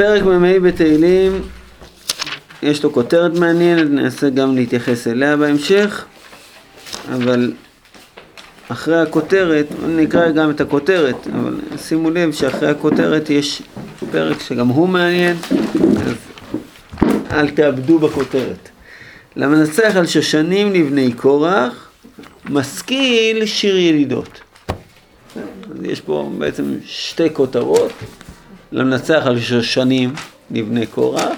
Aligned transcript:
פרק 0.00 0.22
מ"ה 0.22 0.60
בתהילים, 0.60 1.42
יש 2.62 2.84
לו 2.84 2.92
כותרת 2.92 3.34
מעניינת, 3.34 3.90
ננסה 3.90 4.30
גם 4.30 4.54
להתייחס 4.54 5.06
אליה 5.06 5.36
בהמשך, 5.36 6.04
אבל 7.14 7.52
אחרי 8.68 9.00
הכותרת, 9.00 9.66
נקרא 9.88 10.30
גם 10.30 10.50
את 10.50 10.60
הכותרת, 10.60 11.26
אבל 11.26 11.56
שימו 11.76 12.10
לב 12.10 12.32
שאחרי 12.32 12.68
הכותרת 12.68 13.30
יש 13.30 13.62
פרק 14.10 14.40
שגם 14.40 14.68
הוא 14.68 14.88
מעניין, 14.88 15.36
אז 16.06 16.14
אל 17.30 17.50
תאבדו 17.50 17.98
בכותרת. 17.98 18.68
למנצח 19.36 19.92
על 19.96 20.06
שושנים 20.06 20.72
לבני 20.72 21.12
קורח, 21.12 21.88
משכיל 22.44 23.46
שיר 23.46 23.76
ילידות. 23.76 24.40
אז 25.36 25.84
יש 25.84 26.00
פה 26.00 26.30
בעצם 26.38 26.74
שתי 26.86 27.28
כותרות, 27.32 27.92
למנצח 28.72 29.22
על 29.26 29.40
שושנים 29.40 30.12
לבני 30.50 30.86
קורח, 30.86 31.36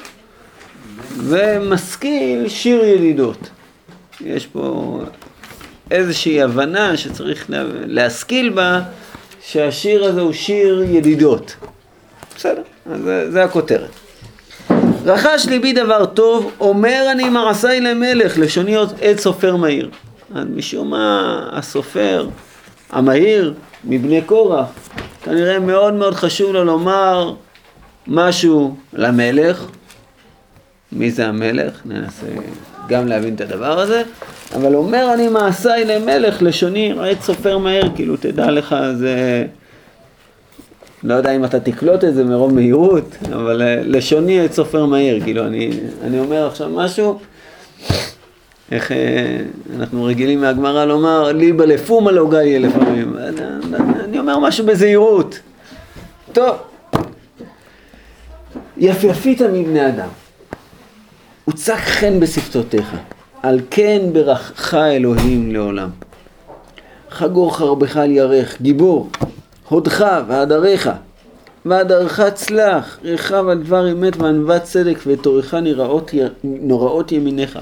ומשכיל 1.19 2.49
שיר 2.49 2.85
ילידות. 2.85 3.49
יש 4.21 4.47
פה 4.47 4.99
איזושהי 5.91 6.43
הבנה 6.43 6.97
שצריך 6.97 7.47
להשכיל 7.87 8.51
בה 8.51 8.81
שהשיר 9.43 10.05
הזה 10.05 10.21
הוא 10.21 10.33
שיר 10.33 10.85
ידידות. 10.89 11.57
בסדר, 12.37 12.63
אז 12.93 13.01
זה, 13.03 13.31
זה 13.31 13.45
הכותרת. 13.45 13.91
רכש 15.05 15.47
ליבי 15.47 15.73
דבר 15.73 16.07
טוב, 16.07 16.53
אומר 16.61 17.07
אני 17.13 17.29
מעשיי 17.29 17.81
למלך, 17.81 18.39
לשוני 18.39 18.77
עת 19.01 19.19
סופר 19.19 19.57
מהיר. 19.57 19.91
אז 20.35 20.45
משום 20.55 20.91
מה 20.91 21.49
הסופר 21.53 22.29
המהיר 22.93 23.55
מבני 23.85 24.23
קורח, 24.23 24.67
כנראה 25.25 25.59
מאוד 25.59 25.95
מאוד 25.95 26.15
חשוב 26.15 26.53
לו 26.53 26.65
לומר 26.65 27.35
משהו 28.07 28.77
למלך. 28.93 29.67
מי 30.93 31.11
זה 31.11 31.27
המלך? 31.27 31.81
ננסה 31.85 32.27
גם 32.89 33.09
להבין 33.09 33.35
את 33.35 33.41
הדבר 33.41 33.81
הזה. 33.81 34.03
אבל 34.55 34.75
אומר 34.75 35.11
אני 35.15 35.29
מעשיי 35.29 35.85
למלך, 35.85 36.43
לשוני 36.43 36.93
עת 37.11 37.23
סופר 37.23 37.59
מהר, 37.59 37.83
כאילו 37.95 38.17
תדע 38.17 38.51
לך, 38.51 38.77
זה... 38.99 39.45
לא 41.05 41.15
יודע 41.15 41.37
אם 41.37 41.45
אתה 41.45 41.61
תקלוט 41.61 42.05
את 42.05 42.15
זה 42.15 42.25
מרוב 42.25 42.55
מהירות, 42.55 43.17
אבל 43.33 43.63
אה, 43.63 43.81
לשוני 43.85 44.41
עת 44.41 44.53
סופר 44.53 44.87
מהר, 44.87 45.21
כאילו 45.21 45.47
אני, 45.47 45.71
אני 46.05 46.19
אומר 46.19 46.47
עכשיו 46.47 46.69
משהו, 46.71 47.21
איך 48.73 48.93
אה, 48.93 48.97
אנחנו 49.77 50.05
רגילים 50.05 50.41
מהגמרא 50.41 50.85
לומר, 50.85 51.33
ליבה 51.33 51.67
לפומה 51.67 52.11
לא 52.13 52.31
גאיה 52.31 52.59
לפעמים, 52.59 53.17
אני, 54.05 54.19
אומר 54.19 54.39
משהו 54.39 54.67
בזהירות. 54.67 55.41
טוב, 56.33 56.57
יפייפית 58.77 59.43
מבני 59.43 59.89
אדם, 59.89 60.09
הוצק 61.45 61.79
חן 61.79 62.21
בשפתותיך. 62.21 62.97
על 63.43 63.61
כן 63.71 64.01
ברכך 64.13 64.75
אלוהים 64.75 65.53
לעולם. 65.53 65.89
חגור 67.11 67.57
חרבך 67.57 67.97
על 67.97 68.11
ירך, 68.11 68.61
גיבור, 68.63 69.11
הודך 69.69 70.05
והדריך, 70.29 70.91
והדרך 71.65 72.21
צלח, 72.35 72.99
רחב 73.05 73.49
על 73.49 73.63
דבר 73.63 73.93
אמת 73.93 74.17
וענוות 74.17 74.63
צדק 74.63 74.99
ותורך 75.07 75.55
נוראות 76.45 77.13
ימיניך. 77.13 77.59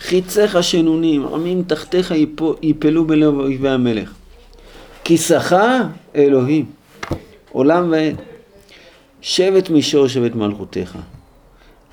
חיציך 0.00 0.62
שנונים, 0.62 1.26
עמים 1.26 1.62
תחתיך 1.66 2.14
יפלו 2.62 3.04
בלב 3.04 3.34
אויבי 3.34 3.68
המלך. 3.68 4.12
כיסך 5.04 5.56
אלוהים, 6.16 6.64
עולם 7.52 7.90
ועד. 7.90 8.16
שבט 9.20 9.70
מישור 9.70 10.08
שבט 10.08 10.34
מלכותיך. 10.34 10.98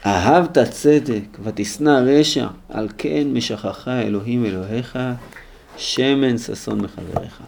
אהבת 0.05 0.57
צדק 0.57 1.23
ותשנא 1.43 1.99
רשע, 2.05 2.47
על 2.69 2.89
כן 2.97 3.27
משכחה 3.33 4.01
אלוהים 4.01 4.45
אלוהיך, 4.45 4.99
שמן 5.77 6.37
ששון 6.37 6.81
מחבריך. 6.81 7.39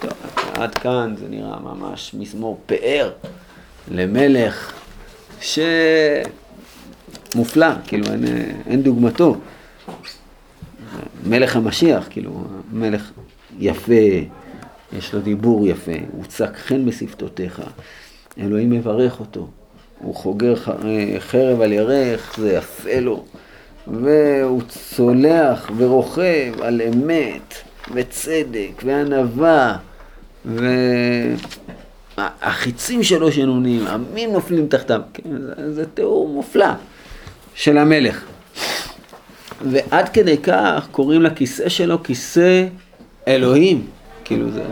טוב, 0.00 0.12
עד 0.54 0.74
כאן 0.74 1.14
זה 1.18 1.28
נראה 1.28 1.60
ממש 1.60 2.14
מזמור 2.18 2.60
פאר 2.66 3.10
למלך 3.90 4.72
שמופלא, 7.34 7.66
כאילו 7.86 8.06
אין, 8.06 8.24
אין 8.66 8.82
דוגמתו. 8.82 9.36
מלך 11.26 11.56
המשיח, 11.56 12.06
כאילו, 12.10 12.44
מלך 12.72 13.10
יפה, 13.58 13.92
יש 14.92 15.14
לו 15.14 15.20
דיבור 15.20 15.66
יפה, 15.66 15.92
הוא 16.12 16.24
צק 16.24 16.56
חן 16.56 16.84
בשפתותיך, 16.84 17.62
אלוהים 18.38 18.70
מברך 18.70 19.20
אותו. 19.20 19.48
הוא 19.98 20.14
חוגר 20.14 20.54
אה, 20.68 21.16
חרב 21.18 21.60
על 21.60 21.72
ירך, 21.72 22.34
זה 22.38 22.52
יפה 22.52 23.00
לו, 23.00 23.24
והוא 23.86 24.62
צולח 24.68 25.70
ורוכב 25.76 26.52
על 26.62 26.82
אמת 26.82 27.54
וצדק 27.94 28.82
וענווה, 28.84 29.76
והחיצים 32.18 33.02
שלו 33.02 33.32
שנונים, 33.32 33.86
עמים 33.86 34.32
נופלים 34.32 34.66
תחתיו, 34.66 35.00
כן, 35.14 35.22
זה, 35.40 35.74
זה 35.74 35.86
תיאור 35.86 36.28
מופלא 36.28 36.72
של 37.54 37.78
המלך. 37.78 38.24
ועד 39.70 40.08
כדי 40.08 40.38
כך 40.38 40.88
קוראים 40.90 41.22
לכיסא 41.22 41.68
שלו 41.68 42.02
כיסא 42.02 42.66
אלוהים. 43.28 43.86
כאילו 44.24 44.50
זה, 44.50 44.62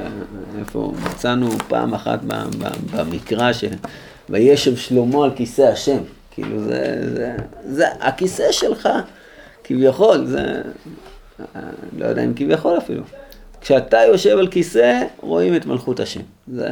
איפה 0.59 0.93
מצאנו 1.11 1.51
פעם 1.69 1.95
אחת 1.95 2.21
במקרא. 2.91 3.51
וישב 4.31 4.77
שלמה 4.77 5.25
על 5.25 5.31
כיסא 5.37 5.63
השם. 5.63 5.99
כאילו 6.31 6.65
זה, 6.65 7.01
זה, 7.15 7.37
זה 7.65 7.87
הכיסא 8.01 8.53
שלך, 8.53 8.89
כביכול, 9.65 10.27
זה, 10.27 10.63
לא 11.99 12.07
יודע 12.07 12.25
אם 12.25 12.35
כביכול 12.35 12.79
אפילו. 12.79 13.03
כשאתה 13.61 13.99
יושב 13.99 14.39
על 14.39 14.49
כיסא, 14.49 15.03
רואים 15.21 15.57
את 15.57 15.67
מלכות 15.67 16.01
השם. 16.01 16.21
זה 16.55 16.69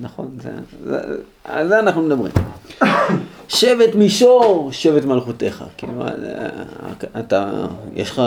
נכון, 0.00 0.38
זה, 0.42 0.50
זה, 0.84 1.00
על 1.44 1.68
זה 1.68 1.78
אנחנו 1.78 2.02
מדברים. 2.02 2.32
שבט 3.48 3.94
מישור, 3.94 4.68
שבט 4.72 5.04
מלכותיך. 5.04 5.64
כאילו, 5.76 6.04
אתה, 7.20 7.66
יש 7.94 8.10
לך 8.10 8.22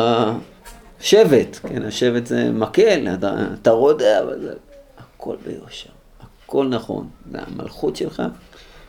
שבט, 1.00 1.60
כן, 1.70 1.84
השבט 1.84 2.26
זה 2.26 2.52
מקל, 2.52 3.08
אתה, 3.14 3.36
אתה 3.62 3.72
רודע, 3.72 4.20
אבל 4.24 4.40
זה 4.42 4.54
הכל 4.98 5.36
ביושר, 5.46 5.90
הכל 6.46 6.68
נכון, 6.68 7.08
זה 7.32 7.38
המלכות 7.48 7.96
שלך. 7.96 8.24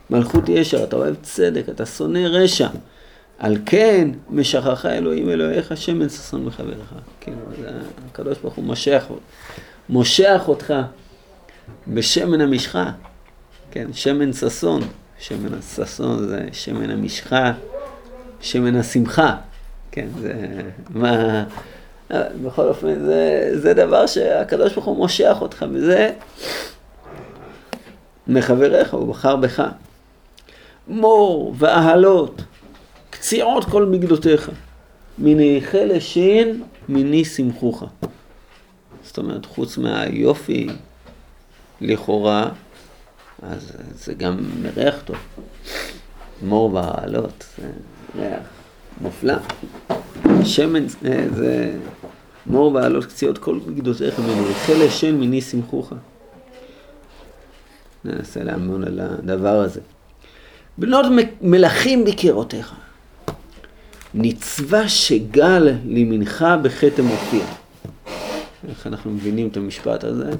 מלכות 0.09 0.49
ישר, 0.49 0.83
אתה 0.83 0.95
אוהב 0.95 1.15
צדק, 1.21 1.63
אתה 1.69 1.85
שונא 1.85 2.19
רשע. 2.19 2.67
על 3.39 3.57
כן 3.65 4.09
משכחה 4.29 4.89
אלוהים 4.89 5.29
אלוהיך 5.29 5.77
שמן 5.77 6.09
ששון 6.09 6.45
מחברך. 6.45 6.93
כאילו, 7.21 7.37
הקדוש 8.11 8.37
ברוך 8.37 8.53
הוא 8.53 8.65
מושך, 8.65 9.05
מושך 9.89 10.41
אותך 10.47 10.73
בשמן 11.87 12.41
המשחה. 12.41 12.91
כן, 13.71 13.93
שמן 13.93 14.33
ששון. 14.33 14.81
שמן 15.19 15.53
הששון 15.53 16.27
זה 16.27 16.47
שמן 16.51 16.89
המשחה, 16.89 17.51
שמן 18.41 18.75
השמחה. 18.75 19.35
כן, 19.91 20.07
זה 20.21 20.33
מה... 20.89 21.43
בכל 22.43 22.67
אופן, 22.67 23.05
זה, 23.05 23.49
זה 23.53 23.73
דבר 23.73 24.07
שהקדוש 24.07 24.73
ברוך 24.73 24.85
הוא 24.85 24.97
מושך 24.97 25.37
אותך, 25.41 25.65
וזה 25.71 26.13
מחבריך, 28.27 28.93
הוא 28.93 29.07
בחר 29.07 29.35
בך. 29.35 29.63
מור 30.87 31.55
ואהלות, 31.57 32.41
קציעות 33.19 33.65
כל 33.65 33.85
מגדותיך. 33.85 34.51
מנעיכי 35.17 35.85
לשין, 35.85 36.63
מני 36.89 37.25
שמחוך. 37.25 37.83
זאת 39.03 39.17
אומרת, 39.17 39.45
חוץ 39.45 39.77
מהיופי, 39.77 40.67
לכאורה, 41.81 42.49
אז 43.41 43.71
זה 43.95 44.13
גם 44.13 44.37
מריח 44.61 44.95
טוב. 45.05 45.15
מור 46.43 46.73
ואהלות, 46.73 47.45
זה 47.57 47.69
ריח 48.15 48.43
מופלא. 49.01 49.33
שמן 50.43 50.85
אה, 51.05 51.25
זה 51.35 51.73
מור 52.45 52.73
ואהלות 52.73 53.05
קציעות 53.05 53.37
כל 53.37 53.59
מגדותיך, 53.67 54.19
מנעיכי 54.19 54.73
לשין, 54.85 55.19
מני 55.19 55.41
שמחוך. 55.41 55.93
ננסה 58.05 58.43
לעמון 58.43 58.83
על 58.83 58.99
הדבר 58.99 59.59
הזה. 59.59 59.81
בנות 60.77 61.05
מלכים 61.41 62.05
בקירותיך. 62.05 62.73
נצבע 64.19 64.87
שגל 64.87 65.73
לימינך 65.85 66.45
בחטא 66.61 67.01
מופיע. 67.01 67.45
איך 68.69 68.87
אנחנו 68.87 69.11
מבינים 69.11 69.47
את 69.47 69.57
המשפט 69.57 70.03
הזה? 70.03 70.31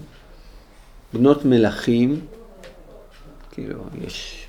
בנות 1.13 1.45
מלכים, 1.45 2.19
כאילו, 3.51 3.83
יש 4.07 4.47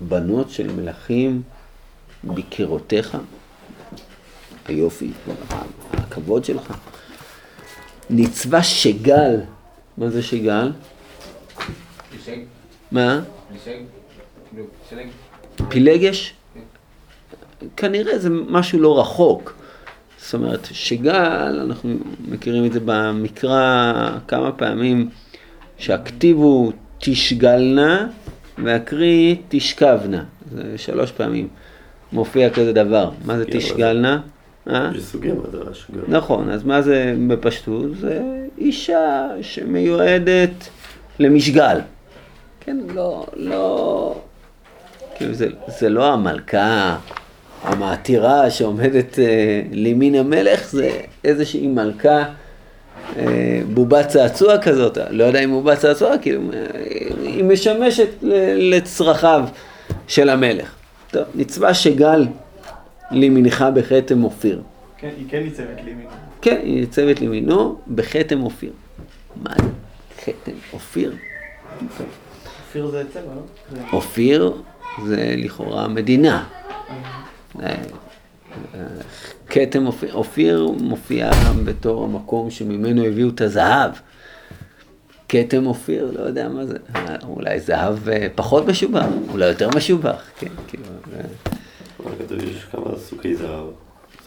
בנות 0.00 0.50
של 0.50 0.72
מלכים 0.72 1.42
בקירותיך, 2.24 3.16
היופי, 4.66 5.10
הכבוד 5.92 6.44
שלך. 6.44 6.72
נצבע 8.10 8.62
שגל, 8.62 9.40
מה 9.96 10.10
זה 10.10 10.22
שגל? 10.22 10.72
מה? 12.92 13.20
פילגש, 15.68 16.34
כנראה 17.76 18.18
זה 18.18 18.28
משהו 18.30 18.78
לא 18.78 19.00
רחוק. 19.00 19.54
זאת 20.18 20.34
אומרת, 20.34 20.68
שגל, 20.72 21.60
אנחנו 21.60 21.94
מכירים 22.28 22.64
את 22.64 22.72
זה 22.72 22.80
במקרא 22.84 23.92
כמה 24.28 24.52
פעמים, 24.52 25.08
שהכתיב 25.78 26.36
הוא 26.36 26.72
תשגלנה 26.98 28.06
והקריא 28.58 29.36
תשכבנה. 29.48 30.24
זה 30.52 30.78
שלוש 30.78 31.12
פעמים 31.12 31.48
מופיע 32.12 32.50
כזה 32.50 32.72
דבר. 32.72 33.10
מה 33.24 33.38
זה 33.38 33.44
תשגלנה? 33.44 34.20
אה? 34.68 34.90
יש 34.94 35.02
סוגי 35.02 35.32
מדרש. 35.32 35.86
נכון, 36.08 36.50
אז 36.50 36.64
מה 36.64 36.82
זה 36.82 37.14
בפשטות? 37.28 37.96
זה 37.96 38.20
אישה 38.58 39.28
שמיועדת 39.42 40.68
למשגל. 41.18 41.78
כן, 42.60 42.78
לא, 42.94 43.26
לא, 43.36 44.14
כאילו 45.16 45.34
זה, 45.34 45.48
זה 45.78 45.88
לא 45.88 46.12
המלכה 46.12 46.96
המעתירה 47.64 48.50
שעומדת 48.50 49.18
אה, 49.18 49.62
לימין 49.72 50.14
המלך, 50.14 50.70
זה 50.70 50.90
איזושהי 51.24 51.66
מלכה 51.66 52.24
אה, 53.16 53.60
בובת 53.74 54.08
צעצוע 54.08 54.58
כזאת, 54.58 54.98
לא 55.10 55.24
יודע 55.24 55.44
אם 55.44 55.50
בובת 55.50 55.78
צעצוע, 55.78 56.18
כאילו, 56.18 56.40
אה, 56.52 56.66
היא 57.22 57.44
משמשת 57.44 58.08
לצרכיו 58.56 59.44
של 60.08 60.28
המלך. 60.28 60.74
טוב, 61.10 61.22
נצבע 61.34 61.74
שגל 61.74 62.26
לימינך 63.10 63.64
בכתם 63.74 64.24
אופיר. 64.24 64.62
כן, 64.98 65.10
היא 65.16 65.26
כן 65.28 65.42
ניצבת 65.42 65.84
לימינו. 65.84 66.08
כן, 66.42 66.60
היא 66.62 66.80
ניצבת 66.80 67.20
לימינו 67.20 67.78
בכתם 67.88 68.42
אופיר. 68.42 68.72
מה 69.42 69.50
זה? 69.56 69.68
כתם 70.24 70.52
אופיר? 70.72 71.14
אופיר 72.66 72.86
זה 72.86 73.02
צבע, 73.12 73.34
לא? 73.34 73.80
אופיר 73.92 74.52
זה 75.06 75.34
לכאורה 75.36 75.88
מדינה. 75.88 76.44
כתם 79.48 79.86
אופיר 80.12 80.68
מופיע 80.80 81.30
בתור 81.64 82.04
המקום 82.04 82.50
שממנו 82.50 83.04
הביאו 83.04 83.28
את 83.28 83.40
הזהב. 83.40 83.90
כתם 85.28 85.66
אופיר, 85.66 86.10
לא 86.18 86.20
יודע 86.20 86.48
מה 86.48 86.66
זה, 86.66 86.76
אולי 87.28 87.60
זהב 87.60 88.08
אה, 88.08 88.26
פחות 88.34 88.66
משובח, 88.66 89.06
אולי 89.32 89.46
יותר 89.46 89.68
משובח, 89.76 90.24
כן, 90.38 90.48
כאילו. 90.68 90.84
כתוב 92.18 92.38
יש 92.38 92.64
כמה 92.72 92.98
סוגי 92.98 93.36
זהב. 93.36 93.64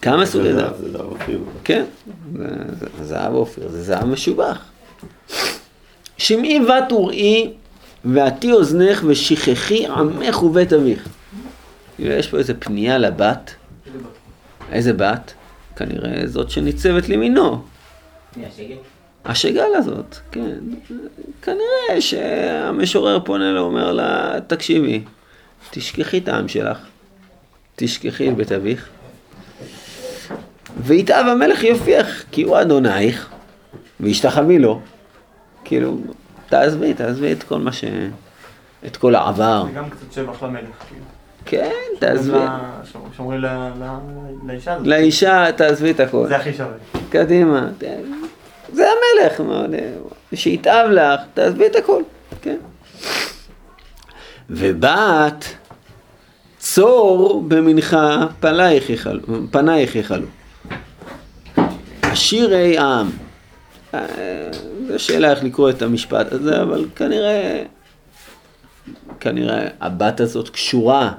כמה 0.02 0.26
סוגי 0.26 0.52
זהב? 0.52 0.76
זה 0.76 0.92
זהב 0.92 1.00
אופיר. 1.00 1.40
כן, 1.64 1.84
זהב 3.02 3.34
אופיר, 3.34 3.68
זה 3.68 3.82
זהב 3.82 4.04
משובח. 4.04 4.64
שמעי 6.18 6.60
בת 6.60 6.92
וראי 6.92 7.52
ועטי 8.04 8.52
אוזנך 8.52 9.04
ושכחי 9.06 9.86
עמך 9.86 10.42
ובית 10.42 10.72
אביך. 10.72 11.08
יש 11.98 12.28
פה 12.28 12.38
איזה 12.38 12.54
פנייה 12.54 12.98
לבת. 12.98 13.54
איזה 14.72 14.92
בת? 14.92 15.34
כנראה 15.76 16.26
זאת 16.26 16.50
שניצבת 16.50 17.08
לימינו. 17.08 17.62
השגל 19.24 19.74
הזאת, 19.74 20.16
כן. 20.32 20.58
כנראה 21.42 22.00
שהמשורר 22.00 23.20
פונה 23.24 23.52
לו, 23.52 23.60
אומר 23.60 23.92
לה, 23.92 24.34
תקשיבי, 24.46 25.04
תשכחי 25.70 26.18
את 26.18 26.28
העם 26.28 26.48
שלך, 26.48 26.78
תשכחי 27.76 28.28
את 28.28 28.36
בית 28.36 28.52
אביך, 28.52 28.88
ויתאב 30.82 31.26
המלך 31.26 31.64
יופיח, 31.64 32.24
כי 32.32 32.42
הוא 32.42 32.60
אדונייך, 32.60 33.30
וישתחווי 34.00 34.58
לו. 34.58 34.80
כאילו, 35.64 35.98
תעזבי, 36.48 36.94
תעזבי 36.94 37.32
את 37.32 37.42
כל 37.42 37.58
מה 37.58 37.72
ש... 37.72 37.84
את 38.86 38.96
כל 38.96 39.14
העבר. 39.14 39.64
זה 39.66 39.72
גם 39.72 39.90
קצת 39.90 40.12
שבח 40.12 40.42
למלך, 40.42 40.62
כאילו. 40.88 41.04
כן, 41.50 41.70
תעזבי. 41.98 42.38
שאומרים 43.16 43.44
לאישה 44.46 44.74
הזאת. 44.74 44.86
לאישה, 44.86 45.46
תעזבי 45.56 45.90
את 45.90 46.00
הכל. 46.00 46.26
זה 46.28 46.36
הכי 46.36 46.52
שווה. 46.52 46.76
קדימה. 47.10 47.68
זה 48.72 48.86
המלך, 48.90 49.42
שיתאב 50.34 50.90
לך, 50.90 51.20
תעזבי 51.34 51.66
את 51.66 51.76
הכל, 51.76 52.02
כן. 52.42 52.56
ובת 54.50 55.44
צור 56.58 57.44
במנחה 57.48 58.26
פנייך 59.50 59.96
יחלו. 59.96 60.26
עשירי 62.02 62.78
עם. 62.78 63.10
אה, 63.94 64.06
זו 64.88 64.98
שאלה 64.98 65.30
איך 65.30 65.44
לקרוא 65.44 65.70
את 65.70 65.82
המשפט 65.82 66.32
הזה, 66.32 66.62
אבל 66.62 66.84
כנראה, 66.96 67.62
כנראה 69.20 69.68
הבת 69.80 70.20
הזאת 70.20 70.48
קשורה 70.48 71.12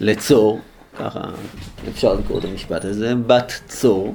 לצור, 0.00 0.60
ככה 0.98 1.20
אפשר 1.88 2.14
לקרוא 2.14 2.38
את 2.38 2.44
המשפט 2.44 2.84
הזה, 2.84 3.14
בת 3.26 3.52
צור, 3.66 4.14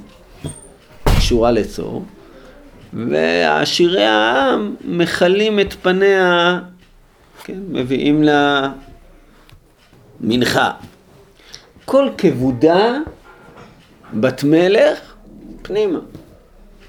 קשורה 1.04 1.50
לצור, 1.50 2.04
ועשירי 2.92 4.04
העם 4.04 4.74
מכלים 4.84 5.60
את 5.60 5.72
פניה, 5.72 6.60
כן, 7.44 7.58
מביאים 7.68 8.22
לה 8.22 8.72
מנחה. 10.20 10.70
כל 11.84 12.08
כבודה 12.18 12.98
בת 14.14 14.44
מלך 14.44 15.14
פנימה. 15.62 15.98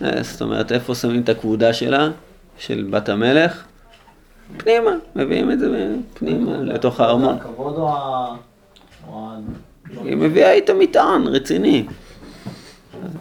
אה, 0.01 0.23
זאת 0.23 0.41
אומרת, 0.41 0.71
איפה 0.71 0.95
שמים 0.95 1.21
את 1.21 1.29
הכבודה 1.29 1.73
שלה, 1.73 2.09
של 2.57 2.87
בת 2.89 3.09
המלך? 3.09 3.63
פנימה, 4.57 4.91
מביאים 5.15 5.51
את 5.51 5.59
זה 5.59 5.95
פנימה, 6.13 6.57
לתוך 6.57 6.99
הארמון. 6.99 7.35
הכבוד 7.35 7.77
או 7.77 7.89
ה... 7.89 8.35
היא 10.03 10.15
מביאה 10.15 10.51
איתה 10.51 10.73
מטען 10.73 11.27
רציני. 11.27 11.85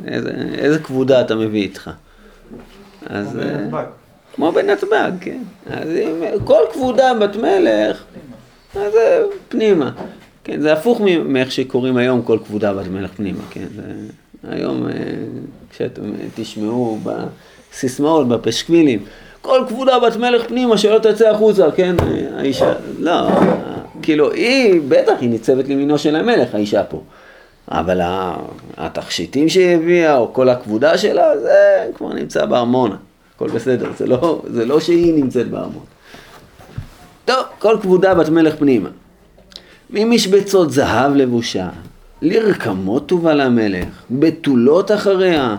איזה, 0.07 0.31
איזה 0.59 0.79
כבודה 0.79 1.21
אתה 1.21 1.35
מביא 1.35 1.63
איתך? 1.63 1.91
אז... 3.07 3.39
אה, 3.39 3.85
כמו 4.35 4.53
בנתב"ג, 4.53 5.11
כן. 5.21 5.43
אז 5.67 5.89
אם 5.89 6.25
כל 6.45 6.63
כבודה 6.73 7.15
בת 7.15 7.37
מלך, 7.37 8.05
אז 8.75 8.93
זה 8.93 9.23
פנימה. 9.49 9.91
כן, 10.45 10.61
זה 10.61 10.73
הפוך 10.73 11.01
מאיך 11.25 11.53
שקוראים 11.53 11.97
היום 11.97 12.23
כל 12.23 12.39
כבודה 12.47 12.75
בת 12.75 12.89
מלך 12.89 13.11
פנימה, 13.17 13.43
כן. 13.51 13.67
זה, 13.77 13.83
היום, 14.49 14.87
אה, 14.87 14.93
כשאתם 15.71 16.03
תשמעו 16.35 16.99
בסיסמאות, 17.03 18.29
בפשקווילים, 18.29 19.03
כל 19.43 19.65
כבודה 19.69 20.01
בת 20.01 20.17
מלך 20.17 20.49
פנימה, 20.49 20.79
שלא 20.79 20.99
תצא 20.99 21.31
החוצה, 21.31 21.71
כן, 21.71 21.97
האישה, 22.37 22.73
לא, 22.99 23.29
כאילו, 24.05 24.33
היא, 24.33 24.81
בטח, 24.89 25.12
היא 25.21 25.31
ניצבת 25.31 25.69
לימינו 25.69 25.99
של 25.99 26.17
המלך, 26.17 26.55
האישה 26.55 26.84
פה. 26.84 27.03
אבל 27.70 28.01
התכשיטים 28.77 29.49
שהיא 29.49 29.77
הביאה, 29.77 30.17
או 30.17 30.32
כל 30.32 30.49
הכבודה 30.49 30.99
שלה, 30.99 31.39
זה 31.39 31.87
כבר 31.94 32.13
נמצא 32.13 32.44
בארמון. 32.46 32.96
הכל 33.37 33.49
בסדר, 33.49 33.91
זה 33.99 34.06
לא, 34.06 34.43
זה 34.46 34.65
לא 34.65 34.81
שהיא 34.81 35.15
נמצאת 35.15 35.49
בארמון. 35.49 35.84
טוב, 37.25 37.44
כל 37.58 37.77
כבודה 37.82 38.15
בת 38.15 38.29
מלך 38.29 38.55
פנימה. 38.56 38.89
ממשבצות 39.91 40.70
זהב 40.70 41.15
לבושה, 41.15 41.69
לרקמות 42.23 43.06
טובה 43.06 43.34
למלך, 43.34 43.89
בתולות 44.11 44.93
אחריה, 44.93 45.56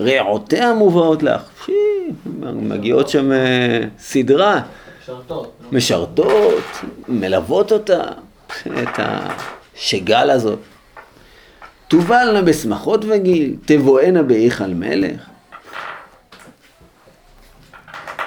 רעותיה 0.00 0.74
מובאות 0.74 1.22
לך. 1.22 1.42
שי, 1.66 1.72
מגיעות 2.42 3.08
שם 3.08 3.32
אה, 3.32 3.80
סדרה. 3.98 4.60
משרתות. 5.06 5.52
משרתות, 5.72 6.64
מלוות 7.08 7.72
אותה, 7.72 8.02
את 8.66 8.98
השגל 8.98 10.30
הזאת. 10.30 10.58
תובלנה 11.88 12.42
בשמחות 12.42 13.04
וגיל, 13.08 13.56
תבואנה 13.64 14.22
בהיכל 14.22 14.66
מלך. 14.66 15.20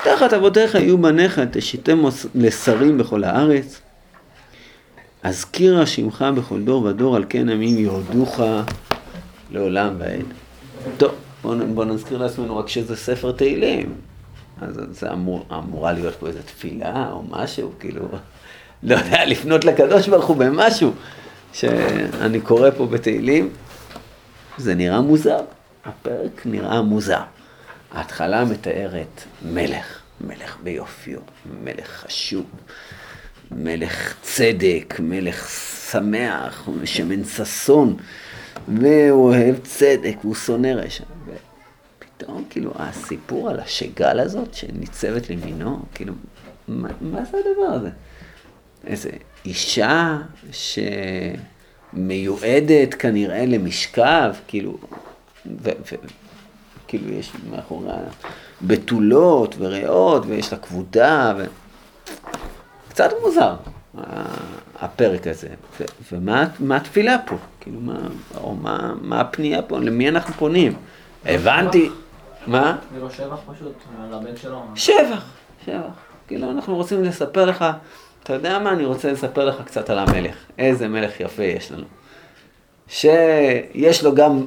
תחת 0.04 0.34
אבותיך 0.34 0.76
יהיו 0.76 0.98
בניך, 0.98 1.42
תשיתם 1.52 2.02
לשרים 2.36 2.98
בכל 2.98 3.24
הארץ. 3.24 3.82
אזכירה 5.24 5.86
שמך 5.86 6.26
בכל 6.36 6.62
דור 6.62 6.84
ודור, 6.84 7.16
על 7.16 7.26
כן 7.30 7.50
עמים 7.50 7.78
יהודוך 7.78 8.40
לעולם 9.52 9.96
ועד. 9.98 10.26
טוב, 10.98 11.12
בואו 11.42 11.58
בוא 11.74 11.86
נזכיר 11.86 12.18
לעצמנו 12.18 12.58
רק 12.58 12.68
שזה 12.68 12.96
ספר 12.96 13.32
תהילים. 13.32 14.09
אז 14.62 14.82
זה 14.92 15.12
אמור, 15.12 15.46
אמורה 15.52 15.94
להיות 15.94 16.16
פה 16.16 16.28
איזו 16.28 16.40
תפילה 16.46 17.10
או 17.12 17.24
משהו, 17.30 17.72
כאילו, 17.80 18.08
לא 18.84 18.96
יודע, 18.96 19.26
לפנות 19.26 19.66
לקדוש 19.66 20.08
ברוך 20.08 20.26
הוא 20.26 20.38
במשהו 20.38 20.92
שאני 21.54 22.42
קורא 22.42 22.70
פה 22.78 22.86
בתהילים. 22.86 23.50
זה 24.58 24.76
נראה 24.76 25.02
מוזר, 25.02 25.40
הפרק 25.86 26.42
נראה 26.46 26.82
מוזר. 26.82 27.22
ההתחלה 27.92 28.46
מתארת 28.46 29.24
מלך, 29.46 30.00
מלך 30.22 30.58
ביופיו, 30.64 31.20
מלך 31.64 31.88
חשוב, 31.88 32.46
מלך 33.52 34.16
צדק, 34.22 34.96
מלך 35.00 35.50
שמח, 35.92 36.70
שמן 36.86 37.24
ששון, 37.24 37.96
והוא 38.68 39.30
אוהב 39.30 39.56
צדק, 39.64 40.16
והוא 40.22 40.36
שונא 40.36 40.68
רשע. 40.68 41.04
פתאום, 42.20 42.44
כאילו, 42.50 42.72
הסיפור 42.76 43.50
על 43.50 43.60
השגל 43.60 44.20
הזאת 44.20 44.54
שניצבת 44.54 45.30
לימינו, 45.30 45.80
כאילו, 45.94 46.14
מה, 46.68 46.90
מה 47.02 47.26
זה 47.26 47.38
הדבר 47.38 47.74
הזה? 47.74 47.90
איזה, 48.88 49.10
אישה 49.46 50.18
שמיועדת 51.94 52.94
כנראה 52.94 53.46
למשכב, 53.46 54.34
כאילו, 54.48 54.78
וכאילו 55.46 57.14
יש 57.14 57.32
מאחוריה 57.52 57.96
בתולות 58.62 59.56
וריאות, 59.58 60.26
ויש 60.26 60.54
לה 60.54 60.60
כבודה, 60.60 61.34
ו... 61.38 61.46
קצת 62.90 63.10
מוזר 63.22 63.56
הפרק 64.80 65.28
הזה. 65.28 65.50
ו- 65.80 65.84
ומה 66.12 66.76
התפילה 66.76 67.18
פה? 67.26 67.36
כאילו, 67.60 67.80
מה, 67.80 68.00
או 68.38 68.56
מה, 68.56 68.94
מה 69.02 69.22
הפנייה 69.22 69.62
פה? 69.62 69.80
למי 69.80 70.10
אנחנו 70.10 70.34
פונים? 70.34 70.74
הבנתי. 71.26 71.90
מה? 72.48 72.78
זה 72.94 73.00
לא 73.02 73.10
שבח 73.10 73.40
פשוט, 73.54 73.74
לבן 74.12 74.38
שלו. 74.38 74.64
שבח, 74.76 75.26
שבח. 75.66 75.94
כאילו, 76.28 76.52
אנחנו 76.52 76.76
רוצים 76.76 77.04
לספר 77.04 77.46
לך, 77.46 77.66
אתה 78.24 78.34
יודע 78.34 78.60
מה? 78.60 78.72
אני 78.72 78.86
רוצה 78.86 79.12
לספר 79.12 79.46
לך 79.46 79.56
קצת 79.66 79.90
על 79.90 80.00
המלך. 80.00 80.36
איזה 80.58 80.88
מלך 80.88 81.20
יפה 81.20 81.44
יש 81.44 81.72
לנו. 81.72 81.86
שיש 82.88 84.04
לו 84.04 84.16
גם 84.16 84.46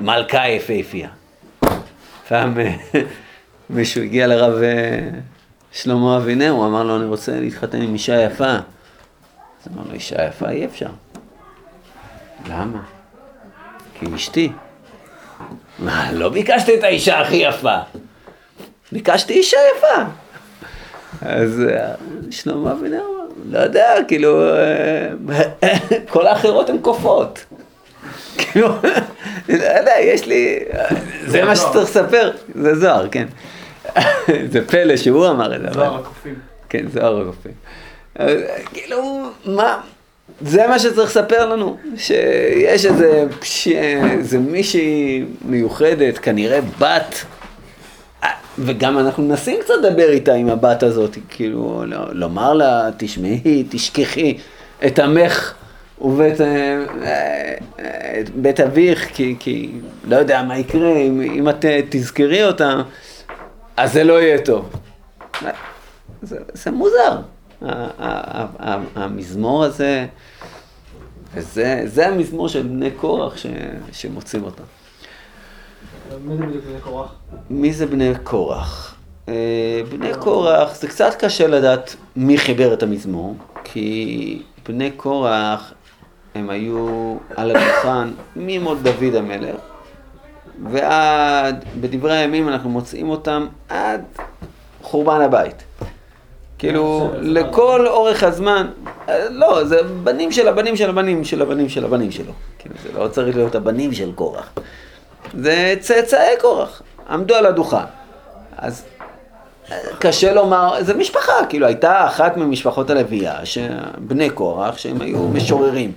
מלכה 0.00 0.48
יפהפייה. 0.48 1.08
פעם 2.28 2.54
מישהו 3.70 4.02
הגיע 4.02 4.26
לרב 4.26 4.62
אה, 4.62 5.08
שלמה 5.72 6.16
אבינר, 6.16 6.50
הוא 6.50 6.66
אמר 6.66 6.82
לו, 6.82 6.96
אני 6.96 7.04
רוצה 7.04 7.40
להתחתן 7.40 7.82
עם 7.82 7.92
אישה 7.92 8.22
יפה. 8.22 8.52
אז 8.54 9.72
אמר 9.72 9.82
לו, 9.86 9.92
אישה 9.92 10.24
יפה 10.26 10.50
אי 10.50 10.64
אפשר. 10.64 10.90
למה? 12.48 12.82
כי 13.94 14.06
אשתי. 14.14 14.52
מה, 15.78 16.12
לא 16.12 16.28
ביקשתי 16.28 16.74
את 16.74 16.84
האישה 16.84 17.20
הכי 17.20 17.36
יפה. 17.36 17.76
ביקשתי 18.92 19.32
אישה 19.32 19.56
יפה. 19.76 20.02
אז 21.22 21.62
אה, 21.70 21.94
שלמה 22.30 22.72
אבינר, 22.72 23.02
לא 23.50 23.58
יודע, 23.58 23.94
כאילו, 24.08 24.54
אה, 24.54 25.08
כל 26.08 26.26
האחרות 26.26 26.70
הן 26.70 26.78
קופות. 26.78 27.44
כאילו, 28.38 28.68
לא 29.48 29.78
יודע, 29.78 29.92
יש 30.00 30.26
לי, 30.26 30.58
זה 31.26 31.44
מה 31.44 31.56
שצריך 31.56 31.76
לספר, 31.76 32.32
זה 32.54 32.74
זוהר, 32.74 33.08
כן. 33.08 33.26
זה 34.52 34.66
פלא 34.66 34.96
שהוא 34.96 35.28
אמר 35.28 35.56
את 35.56 35.60
זה. 35.60 35.68
זוהר 35.72 35.94
הקופים. 35.94 36.34
כן, 36.68 36.86
זוהר 36.92 37.20
הקופים. 37.20 37.52
כאילו, 38.72 39.30
מה, 39.44 39.80
זה 40.40 40.66
מה 40.66 40.78
שצריך 40.78 41.10
לספר 41.10 41.46
לנו, 41.46 41.76
שיש 41.96 42.86
איזה, 42.86 43.24
איזה 43.74 44.38
מישהי 44.38 45.24
מיוחדת, 45.44 46.18
כנראה 46.18 46.60
בת, 46.78 47.24
וגם 48.58 48.98
אנחנו 48.98 49.22
מנסים 49.22 49.60
קצת 49.60 49.74
לדבר 49.82 50.10
איתה 50.10 50.34
עם 50.34 50.48
הבת 50.48 50.82
הזאת, 50.82 51.16
כאילו, 51.28 51.82
לומר 52.12 52.54
לה, 52.54 52.88
תשמעי, 52.96 53.64
תשכחי 53.70 54.38
את 54.86 54.98
עמך. 54.98 55.54
ובית 56.00 56.40
אה, 56.40 56.84
אה, 57.78 58.22
בית 58.34 58.60
אביך, 58.60 59.08
כי, 59.14 59.36
כי 59.38 59.70
לא 60.04 60.16
יודע 60.16 60.42
מה 60.42 60.58
יקרה, 60.58 60.96
אם, 60.96 61.20
אם 61.20 61.48
את 61.48 61.64
אה, 61.64 61.80
תזכרי 61.88 62.44
אותה, 62.44 62.82
אז 63.76 63.92
זה 63.92 64.04
לא 64.04 64.22
יהיה 64.22 64.38
טוב. 64.38 64.70
זה, 66.22 66.36
זה 66.52 66.70
מוזר, 66.70 67.16
המזמור 68.94 69.64
הזה, 69.64 70.06
וזה 71.34 72.06
המזמור 72.06 72.48
של 72.48 72.62
בני 72.62 72.90
קורח 72.90 73.34
שמוצאים 73.92 74.44
אותם. 74.44 74.64
מי 76.24 76.36
זה 76.36 76.60
בני 76.60 76.80
קורח? 76.80 77.14
מי 77.50 77.72
זה 77.72 77.86
בני 77.86 78.12
קורח? 78.22 78.94
בני 79.90 80.14
קורח, 80.20 80.74
זה 80.74 80.88
קצת 80.88 81.14
קשה 81.18 81.46
לדעת 81.46 81.96
מי 82.16 82.38
חיבר 82.38 82.72
את 82.72 82.82
המזמור, 82.82 83.36
כי 83.64 84.42
בני 84.68 84.90
קורח 84.90 85.72
הם 86.34 86.50
היו 86.50 87.16
על 87.36 87.56
הדוכן 87.56 88.08
ממות 88.36 88.82
דוד 88.82 89.14
המלך, 89.14 89.60
ועד, 90.70 91.64
בדברי 91.80 92.16
הימים 92.16 92.48
אנחנו 92.48 92.70
מוצאים 92.70 93.08
אותם 93.08 93.46
עד 93.68 94.04
חורבן 94.82 95.20
הבית. 95.20 95.64
כאילו, 96.58 97.10
לכל 97.20 97.86
אורך 97.86 98.22
הזמן, 98.22 98.66
לא, 99.30 99.64
זה 99.64 99.82
בנים 99.82 100.32
של 100.32 100.48
הבנים 100.48 100.76
של 100.76 100.88
הבנים 100.90 101.24
של 101.24 101.42
הבנים 101.42 101.68
של 101.68 101.84
הבנים 101.84 102.10
שלו. 102.10 102.32
כאילו, 102.58 102.74
זה 102.82 102.98
לא 102.98 103.08
צריך 103.08 103.36
להיות 103.36 103.54
הבנים 103.54 103.92
של 103.92 104.12
קורח. 104.12 104.52
זה 105.34 105.74
צאצאי 105.80 106.36
קורח, 106.40 106.82
עמדו 107.10 107.34
על 107.34 107.46
הדוכן. 107.46 107.76
אז 108.56 108.84
קשה 109.98 110.34
לומר, 110.34 110.82
זה 110.82 110.94
משפחה, 110.94 111.46
כאילו 111.48 111.66
הייתה 111.66 112.06
אחת 112.06 112.36
ממשפחות 112.36 112.90
הלוויה, 112.90 113.38
בני 113.98 114.30
קורח, 114.30 114.78
שהם 114.78 115.00
היו 115.00 115.28
משוררים 115.28 115.92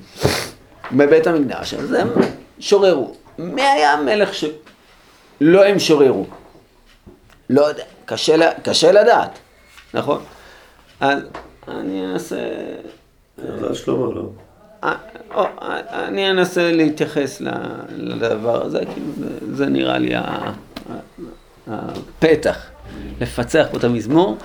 בבית 0.91 1.27
המקדש, 1.27 1.73
אז 1.73 1.93
הם 1.93 2.09
שוררו. 2.59 3.13
מי 3.37 3.61
היה 3.61 3.93
המלך 3.93 4.33
שלא 4.33 5.65
הם 5.65 5.79
שוררו? 5.79 6.25
לא 7.49 7.61
יודע, 7.61 7.83
קשה, 8.05 8.51
קשה 8.63 8.91
לדעת, 8.91 9.39
נכון? 9.93 10.21
אז 11.01 11.19
אני 11.67 12.05
אנסה... 12.05 12.39
זה 13.37 13.75
שלמה, 13.75 14.13
לא? 14.13 14.29
אה, 14.83 14.95
אני 16.07 16.31
אנסה 16.31 16.71
להתייחס 16.71 17.41
לדבר 17.89 18.65
הזה, 18.65 18.79
כאילו 18.93 19.07
זה 19.51 19.65
נראה 19.65 19.97
לי 19.97 20.13
הפתח. 21.67 22.57
לפצח 23.21 23.67
פה 23.71 23.77
את 23.77 23.83
המזמור. 23.83 24.37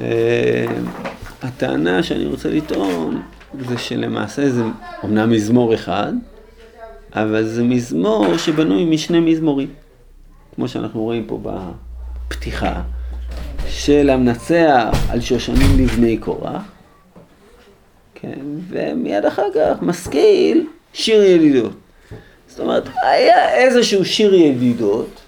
אה, 0.00 0.66
הטענה 1.42 2.02
שאני 2.02 2.26
רוצה 2.26 2.50
לטעון 2.50 3.22
זה 3.60 3.78
שלמעשה 3.78 4.50
זה 4.50 4.62
אומנם 5.02 5.30
מזמור 5.30 5.74
אחד, 5.74 6.12
אבל 7.12 7.44
זה 7.44 7.62
מזמור 7.62 8.36
שבנוי 8.36 8.84
משני 8.84 9.20
מזמורים, 9.20 9.68
כמו 10.54 10.68
שאנחנו 10.68 11.00
רואים 11.02 11.26
פה 11.26 11.40
בפתיחה, 11.42 12.82
של 13.68 14.10
המנצח 14.10 14.98
על 15.10 15.20
שושנים 15.20 15.78
לבני 15.78 16.16
קורח, 16.16 16.62
כן, 18.14 18.40
ומיד 18.68 19.24
אחר 19.24 19.46
כך 19.54 19.82
משכיל 19.82 20.66
שיר 20.92 21.22
ידידות. 21.22 21.72
זאת 22.48 22.60
אומרת, 22.60 22.82
היה 23.02 23.54
איזשהו 23.54 24.04
שיר 24.04 24.34
ידידות, 24.34 25.20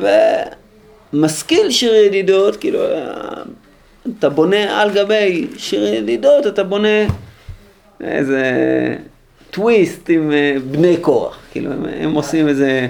ו... 0.00 0.06
משכיל 1.12 1.70
שיר 1.70 1.94
ידידות, 1.94 2.56
כאילו, 2.56 2.80
אתה 4.18 4.28
בונה 4.28 4.82
על 4.82 4.90
גבי 4.90 5.46
שיר 5.56 5.84
ידידות, 5.84 6.46
אתה 6.46 6.64
בונה 6.64 7.06
איזה 8.00 8.42
טוויסט 9.50 10.10
עם 10.10 10.32
אה, 10.32 10.56
בני 10.70 10.96
כוח, 11.00 11.38
כאילו, 11.52 11.72
הם, 11.72 11.84
הם 12.00 12.14
עושים 12.14 12.48
איזה, 12.48 12.88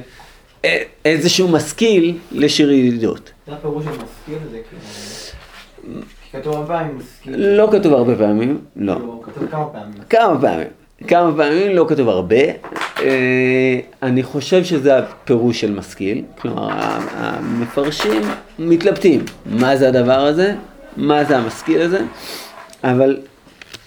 אה, 0.64 0.82
איזשהו 1.04 1.48
משכיל 1.48 2.16
לשיר 2.32 2.72
ידידות. 2.72 3.30
כתוב 6.33 6.54
הרבה 6.54 6.66
פעמים 6.66 6.99
משכיל. 6.99 7.37
לא 7.37 7.69
כתוב 7.73 7.92
הרבה 7.92 8.16
פעמים, 8.16 8.59
לא. 8.76 8.95
כאילו, 8.95 9.23
כתוב 9.23 9.49
כמה 9.50 9.64
פעמים. 9.66 9.92
כמה 10.11 10.40
פעמים. 10.40 10.66
כמה 11.09 11.37
פעמים, 11.37 11.76
לא 11.76 11.87
כתוב 11.88 12.09
הרבה. 12.09 12.37
אה, 13.02 13.80
אני 14.02 14.23
חושב 14.23 14.64
שזה 14.64 14.99
הפירוש 14.99 15.61
של 15.61 15.73
משכיל, 15.73 16.23
כלומר 16.38 16.69
המפרשים 17.16 18.23
מתלבטים 18.59 19.25
מה 19.47 19.76
זה 19.76 19.88
הדבר 19.88 20.21
הזה, 20.26 20.54
מה 20.97 21.25
זה 21.25 21.38
המשכיל 21.38 21.80
הזה, 21.80 22.00
אבל 22.85 23.16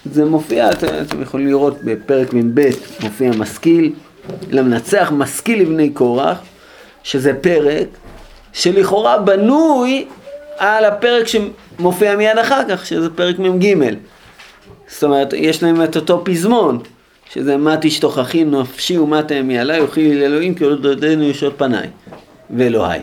זה 0.04 0.24
מופיע, 0.24 0.70
אתם 0.70 1.22
יכולים 1.22 1.46
לראות 1.46 1.78
בפרק 1.84 2.32
מ"ב, 2.32 2.60
מופיע 3.02 3.30
משכיל, 3.38 3.92
למנצח 4.50 5.12
משכיל 5.16 5.62
לבני 5.62 5.90
קורח, 5.90 6.38
שזה 7.02 7.34
פרק 7.40 7.86
שלכאורה 8.54 9.18
בנוי 9.18 10.06
על 10.58 10.84
הפרק 10.84 11.26
שמופיע 11.26 12.16
מיד 12.16 12.38
אחר 12.38 12.62
כך, 12.68 12.86
שזה 12.86 13.10
פרק 13.10 13.38
מ"ג. 13.38 13.74
זאת 14.88 15.04
אומרת, 15.04 15.32
יש 15.32 15.62
להם 15.62 15.84
את 15.84 15.96
אותו 15.96 16.22
פזמון, 16.24 16.78
שזה 17.32 17.56
מה 17.56 17.76
תשתוכחי 17.80 18.44
נפשי 18.44 18.98
ומה 18.98 19.22
תאמי 19.22 19.58
עליי, 19.58 19.80
אוכלי 19.80 20.20
לאלוהים 20.20 20.54
כי 20.54 20.64
עוד 20.64 20.86
עודנו 20.86 21.24
ישות 21.24 21.54
פניי 21.56 21.88
ואלוהי. 22.50 23.00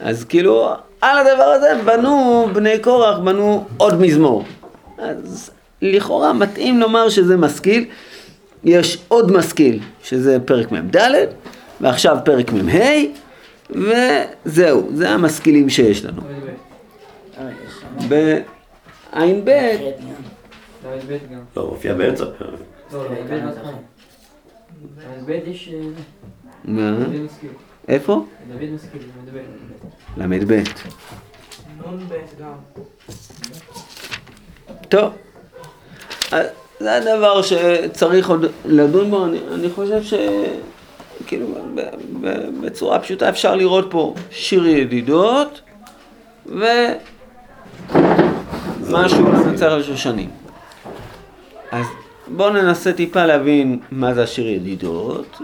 אז 0.00 0.24
כאילו, 0.24 0.68
על 1.00 1.26
הדבר 1.26 1.42
הזה 1.42 1.68
בנו 1.84 2.48
בני 2.52 2.78
קורח, 2.78 3.18
בנו 3.18 3.64
עוד 3.76 4.00
מזמור. 4.00 4.44
אז 4.98 5.50
לכאורה 5.82 6.32
מתאים 6.32 6.80
לומר 6.80 7.08
שזה 7.08 7.36
משכיל. 7.36 7.84
יש 8.64 8.98
עוד 9.08 9.32
משכיל, 9.32 9.78
שזה 10.02 10.38
פרק 10.44 10.72
מ"ד, 10.72 10.96
ועכשיו 11.80 12.16
פרק 12.24 12.52
מ"ה, 12.52 12.84
וזהו, 13.74 14.88
זה 14.94 15.10
המשכילים 15.10 15.70
שיש 15.70 16.04
לנו. 16.04 16.22
בע"ב... 18.08 19.50
לא, 21.56 21.66
מופיע 21.70 21.94
באמצע. 21.94 22.24
מה? 26.64 26.96
איפה? 27.88 28.24
ל"ב. 30.16 30.62
טוב, 34.88 35.12
זה 36.80 36.96
הדבר 36.96 37.42
שצריך 37.42 38.30
עוד 38.30 38.44
לדון 38.64 39.10
בו, 39.10 39.26
אני, 39.26 39.38
אני 39.54 39.70
חושב 39.70 40.02
ש... 40.02 40.14
כאילו, 41.26 41.46
בצורה 42.60 42.98
פשוטה 42.98 43.28
אפשר 43.28 43.56
לראות 43.56 43.86
פה 43.90 44.14
שיר 44.30 44.66
ידידות 44.66 45.60
ומשהו 46.46 46.92
לנצח 49.32 49.66
על 49.66 49.82
שושנים. 49.82 50.30
אז 51.70 51.86
בואו 52.28 52.50
ננסה 52.50 52.92
טיפה 52.92 53.26
להבין 53.26 53.78
מה 53.90 54.14
זה 54.14 54.22
השיר 54.22 54.48
ידידות, 54.48 55.38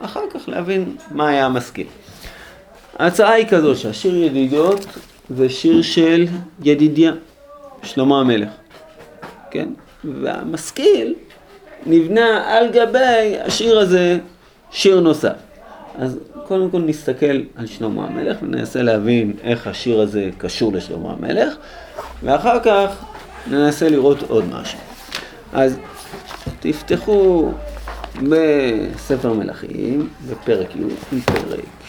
ואחר 0.00 0.20
כך 0.30 0.48
להבין 0.48 0.96
מה 1.10 1.28
היה 1.28 1.46
המשכיל. 1.46 1.86
ההצעה 2.98 3.32
היא 3.32 3.46
כזו 3.46 3.76
שהשיר 3.76 4.16
ידידות 4.16 4.86
זה 5.36 5.48
שיר 5.48 5.82
של 5.82 6.26
ידידיה, 6.62 7.12
שלמה 7.82 8.20
המלך, 8.20 8.48
כן? 9.50 9.68
והמשכיל 10.04 11.14
נבנה 11.86 12.56
על 12.56 12.70
גבי 12.70 13.38
השיר 13.44 13.78
הזה 13.78 14.18
שיר 14.70 15.00
נוסף. 15.00 15.36
אז 15.98 16.18
קודם 16.46 16.70
כל 16.70 16.80
נסתכל 16.80 17.40
על 17.56 17.66
שלמה 17.66 18.06
המלך 18.06 18.36
וננסה 18.42 18.82
להבין 18.82 19.32
איך 19.42 19.66
השיר 19.66 20.00
הזה 20.00 20.30
קשור 20.38 20.72
לשלמה 20.72 21.12
המלך, 21.12 21.54
ואחר 22.22 22.58
כך 22.64 23.04
ננסה 23.46 23.88
לראות 23.88 24.22
עוד 24.22 24.44
משהו. 24.50 24.78
אז 25.52 25.76
תפתחו 26.60 27.52
בספר 28.30 29.32
מלכים, 29.32 30.08
בפרק 30.28 30.76
י', 30.76 31.20
פרק 31.20 31.58
י'. 31.58 31.80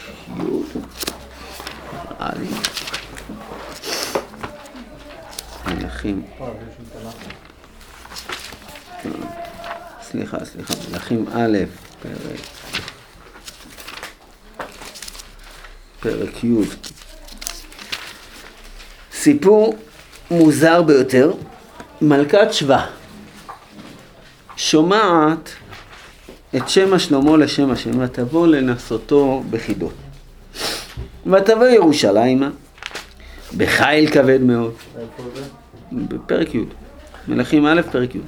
מלכים, 5.67 6.23
סליחה, 10.01 10.45
סליחה, 10.45 10.73
מלכים 10.91 11.25
א', 11.33 11.57
פרק, 12.01 12.60
פרק 16.01 16.43
י'. 16.43 16.55
סיפור 19.13 19.75
מוזר 20.31 20.81
ביותר, 20.81 21.31
מלכת 22.01 22.47
שבא 22.53 22.85
שומעת 24.57 25.49
את 26.55 26.69
שם 26.69 26.93
השלמה 26.93 27.37
לשם 27.37 27.71
השם 27.71 27.99
ותבוא 27.99 28.47
לנסותו 28.47 29.43
בחידו. 29.49 29.89
ותבוא 31.25 31.65
ירושלימה 31.65 32.49
בחיל 33.57 34.11
כבד 34.11 34.41
מאוד? 34.41 34.73
בפרק 35.91 36.55
י', 36.55 36.63
מלכים 37.27 37.65
א', 37.65 37.81
פרק 37.91 38.15
י'. 38.15 38.19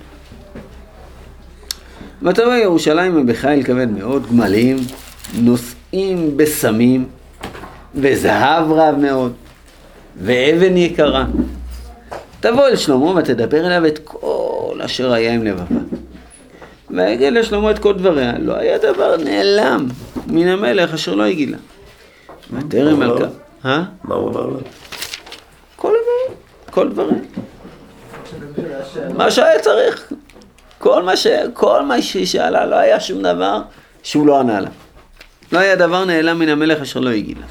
ותבוא 2.21 2.53
ירושלים 2.53 3.27
בחיל 3.27 3.63
כבד 3.63 3.87
מאוד, 3.91 4.27
גמלים, 4.29 4.77
נושאים 5.39 6.37
בסמים, 6.37 7.05
וזהב 7.95 8.71
רב 8.71 8.95
מאוד, 8.95 9.33
ואבן 10.17 10.77
יקרה. 10.77 11.25
תבוא 12.39 12.67
אל 12.67 12.75
שלמה 12.75 13.19
ותדבר 13.19 13.67
אליו 13.67 13.85
את 13.85 13.99
כל 14.03 14.79
אשר 14.85 15.13
היה 15.13 15.33
עם 15.33 15.43
לבבה. 15.43 15.79
ויגל 16.89 17.27
לשלמה 17.27 17.71
את 17.71 17.79
כל 17.79 17.93
דבריה, 17.93 18.33
לא 18.39 18.55
היה 18.55 18.77
דבר 18.77 19.17
נעלם 19.17 19.87
מן 20.27 20.47
המלך 20.47 20.93
אשר 20.93 21.15
לא 21.15 21.23
הגילה. 21.23 21.57
ותרם 22.51 23.01
על 23.01 23.19
כך? 23.19 23.27
מה 24.03 24.15
הוא 24.15 24.29
אמר 24.29 24.45
לה? 24.45 24.59
כל 25.75 25.93
הדברים, 25.95 26.39
כל 26.69 26.89
דברים. 26.89 27.25
מה 29.17 29.31
שהיה 29.31 29.59
צריך. 29.59 30.13
כל 30.77 31.03
מה, 31.03 31.17
ש... 31.17 31.27
כל 31.53 31.85
מה 31.85 32.01
שהיא 32.01 32.25
שאלה, 32.25 32.65
לא 32.65 32.75
היה 32.75 32.99
שום 32.99 33.21
דבר 33.21 33.61
שהוא 34.03 34.27
לא 34.27 34.39
ענה 34.39 34.59
לה. 34.59 34.69
לא 35.51 35.59
היה 35.59 35.75
דבר 35.75 36.05
נעלם 36.05 36.39
מן 36.39 36.49
המלך 36.49 36.81
אשר 36.81 36.99
לא 36.99 37.09
הגיע 37.09 37.35
לה. 37.39 37.45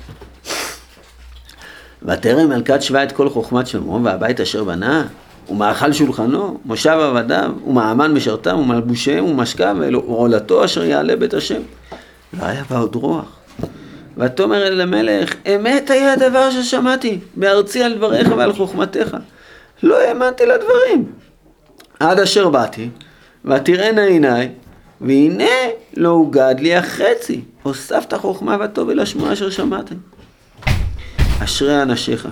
ותרם 2.05 2.49
מלכת 2.49 2.83
שבא 2.83 3.03
את 3.03 3.13
כל 3.13 3.29
חוכמת 3.29 3.67
שלמה 3.67 3.99
והבית 4.03 4.41
אשר 4.41 4.65
בנה, 4.65 5.07
ומאכל 5.49 5.93
שולחנו, 5.93 6.61
מושב 6.65 6.99
עבדיו, 7.03 7.53
ומאמן 7.67 8.13
משרתם, 8.13 8.59
ומלבושיהם, 8.59 9.25
ומשכב, 9.25 9.77
ועולתו 9.81 10.65
אשר 10.65 10.85
יעלה 10.85 11.17
בית 11.17 11.35
השם. 11.35 11.61
לא 12.39 12.45
היה 12.45 12.63
בה 12.71 12.79
עוד 12.79 12.95
רוח. 12.95 13.37
ותאמר 14.17 14.67
אל 14.67 14.81
המלך, 14.81 15.35
אמת 15.55 15.91
היה 15.91 16.13
הדבר 16.13 16.51
ששמעתי, 16.51 17.19
בארצי 17.37 17.83
על 17.83 17.95
דבריך 17.95 18.29
ועל 18.37 18.53
חוכמתך. 18.53 19.17
לא 19.83 20.01
האמנתי 20.01 20.47
לדברים. 20.47 21.13
עד 22.01 22.21
אשר 22.21 22.49
באתי, 22.49 22.89
ותראינה 23.45 24.05
עיניי, 24.05 24.49
והנה 25.01 25.55
לא 25.97 26.09
הוגד 26.09 26.55
לי 26.59 26.77
החצי. 26.77 27.41
הוספת 27.63 28.15
חוכמה 28.15 28.57
וטוב 28.65 28.91
אל 28.91 29.01
השמועה 29.01 29.33
אשר 29.33 29.51
שמעתם. 29.51 29.95
אשרי 31.45 31.83
אנשיך. 31.83 32.29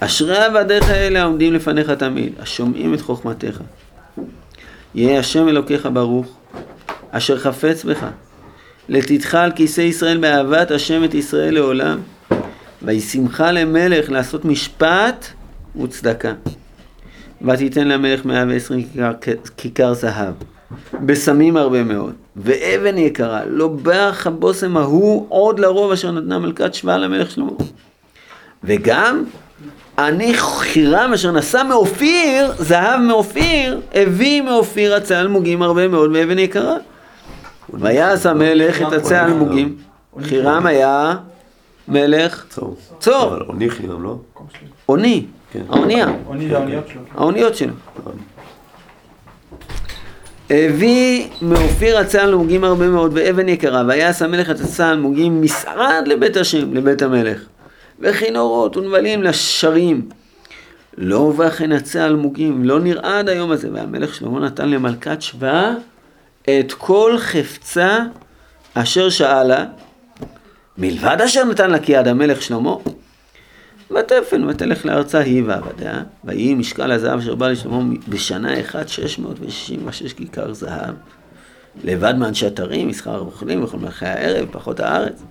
אשרי 0.00 0.36
עבדיך 0.36 0.90
אלה 0.90 1.22
העומדים 1.22 1.54
לפניך 1.54 1.90
תמיד, 1.90 2.32
השומעים 2.38 2.94
את 2.94 3.00
חוכמתך. 3.00 3.60
יהא 4.94 5.18
השם 5.18 5.48
אלוקיך 5.48 5.88
ברוך, 5.92 6.36
אשר 7.10 7.38
חפץ 7.38 7.84
בך, 7.84 8.06
לתתך 8.88 9.34
על 9.34 9.52
כיסא 9.52 9.80
ישראל 9.80 10.18
באהבת 10.18 10.70
השם 10.70 11.04
את 11.04 11.14
ישראל 11.14 11.54
לעולם, 11.54 11.98
וישמך 12.82 13.44
למלך 13.52 14.10
לעשות 14.10 14.44
משפט 14.44 15.26
וצדקה. 15.82 16.32
ותיתן 17.42 17.88
למלך 17.88 18.24
מאה 18.24 18.44
ועשרים 18.48 18.82
כיכר, 18.92 19.12
כיכר 19.56 19.94
זהב, 19.94 20.34
בסמים 20.92 21.56
הרבה 21.56 21.82
מאוד, 21.82 22.14
ואבן 22.36 22.98
יקרה, 22.98 23.44
לא 23.44 23.68
ברך 23.68 24.26
הבושם 24.26 24.76
ההוא 24.76 25.26
עוד 25.28 25.58
לרוב 25.58 25.92
אשר 25.92 26.12
נתנה 26.12 26.38
מלכת 26.38 26.74
שבא 26.74 26.96
למלך 26.96 27.30
שלמה. 27.30 27.50
וגם 28.64 29.24
אני 29.98 30.34
חירם 30.34 31.12
אשר 31.14 31.32
נשא 31.32 31.62
מאופיר, 31.68 32.52
זהב 32.58 33.00
מאופיר, 33.00 33.80
הביא 33.94 34.42
מאופיר 34.42 34.94
עצי 34.94 35.16
אלמוגים 35.16 35.62
הרבה 35.62 35.88
מאוד 35.88 36.10
מאבן 36.10 36.38
יקרה. 36.38 36.76
ויעש 37.72 38.26
המלך 38.26 38.82
את 38.82 38.92
עצי 38.92 39.14
האלמוגים. 39.14 39.76
חירם 40.22 40.66
היה 40.66 41.14
מלך 41.88 42.44
צור. 42.48 42.76
צור, 42.98 43.26
אבל 43.26 43.42
עוני 43.46 43.70
חינם, 43.70 44.02
לא? 44.02 44.18
אוני, 44.88 45.24
כן. 45.52 45.60
האונייה, 45.68 46.06
עוני 46.26 46.48
זה 46.48 46.56
האוניות 46.56 46.88
שלו. 46.88 47.00
האוניות 47.14 47.56
שלו. 47.56 47.72
הביא 50.50 51.28
מאופיר 51.42 51.98
עצי 51.98 52.18
אלמוגים 52.18 52.64
הרבה 52.64 52.88
מאוד 52.88 53.10
ואבן 53.14 53.48
יקרה, 53.48 53.82
ויעש 53.88 54.22
המלך 54.22 54.50
את 54.50 54.60
עצי 54.60 54.82
האלמוגים 54.82 55.40
מסעד 55.40 56.08
לבית 56.08 56.36
השם, 56.36 56.74
לבית 56.74 57.02
המלך. 57.02 57.40
וכינורות 58.00 58.76
ונבלים 58.76 59.22
לשרים. 59.22 60.08
לא 60.98 61.32
כן 61.58 61.72
עצי 61.72 62.00
אלמוגים, 62.00 62.64
לא 62.64 62.80
נראה 62.80 63.18
עד 63.18 63.28
היום 63.28 63.50
הזה. 63.50 63.68
והמלך 63.72 64.14
שלמה 64.14 64.40
נתן 64.40 64.68
למלכת 64.68 65.22
שבא 65.22 65.72
את 66.42 66.72
כל 66.72 67.14
חפצה 67.18 67.98
אשר 68.74 69.10
שאלה, 69.10 69.64
מלבד 70.78 71.16
אשר 71.24 71.44
נתן 71.44 71.70
לה 71.70 71.78
כי 71.78 71.92
יד 71.92 72.08
המלך 72.08 72.42
שלמה. 72.42 72.74
ותפן 73.90 74.44
ותלך 74.44 74.86
לארצה 74.86 75.18
היא 75.18 75.42
ועבדיה, 75.46 76.02
ויהי 76.24 76.54
משקל 76.54 76.92
הזהב 76.92 77.18
אשר 77.18 77.34
בא 77.34 77.48
לשלמה 77.48 77.94
בשנה 78.08 78.60
אחת 78.60 78.88
שש 78.88 79.18
מאות 79.18 79.36
ושישים 79.40 79.88
ושש 79.88 80.12
כיכר 80.12 80.52
זהב. 80.52 80.94
לבד 81.84 82.14
מאנשי 82.18 82.46
אתרים, 82.46 82.88
מסחר 82.88 83.14
הרוכלים 83.14 83.64
וכל 83.64 83.76
מלכי 83.76 84.06
הערב, 84.06 84.48
פחות 84.50 84.80
הארץ. 84.80 85.22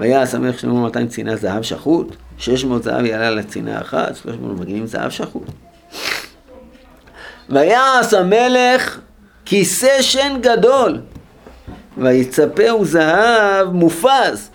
ויעש 0.00 0.34
המלך 0.34 0.58
שלמה 0.58 0.80
200 0.80 1.08
צינה 1.08 1.36
זהב 1.36 1.62
שחוט, 1.62 2.16
600 2.38 2.82
זהב 2.82 3.04
יעלה 3.04 3.30
לצינה 3.30 3.80
אחת, 3.80 4.16
300 4.16 4.60
מגנים 4.60 4.86
זהב 4.86 5.10
שחוט. 5.10 5.50
ויעש 7.48 8.14
המלך 8.14 9.00
כיסא 9.44 10.02
שן 10.02 10.38
גדול, 10.40 11.00
ויצפהו 11.98 12.84
זהב 12.84 13.68
מופז, 13.72 14.50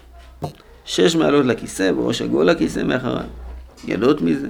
שש 0.86 1.16
מעלות 1.16 1.46
לכיסא, 1.46 1.92
בראש 1.92 2.22
עגול 2.22 2.46
לכיסא 2.46 2.80
מאחריו. 2.80 3.24
ידות 3.88 4.22
מזה, 4.22 4.48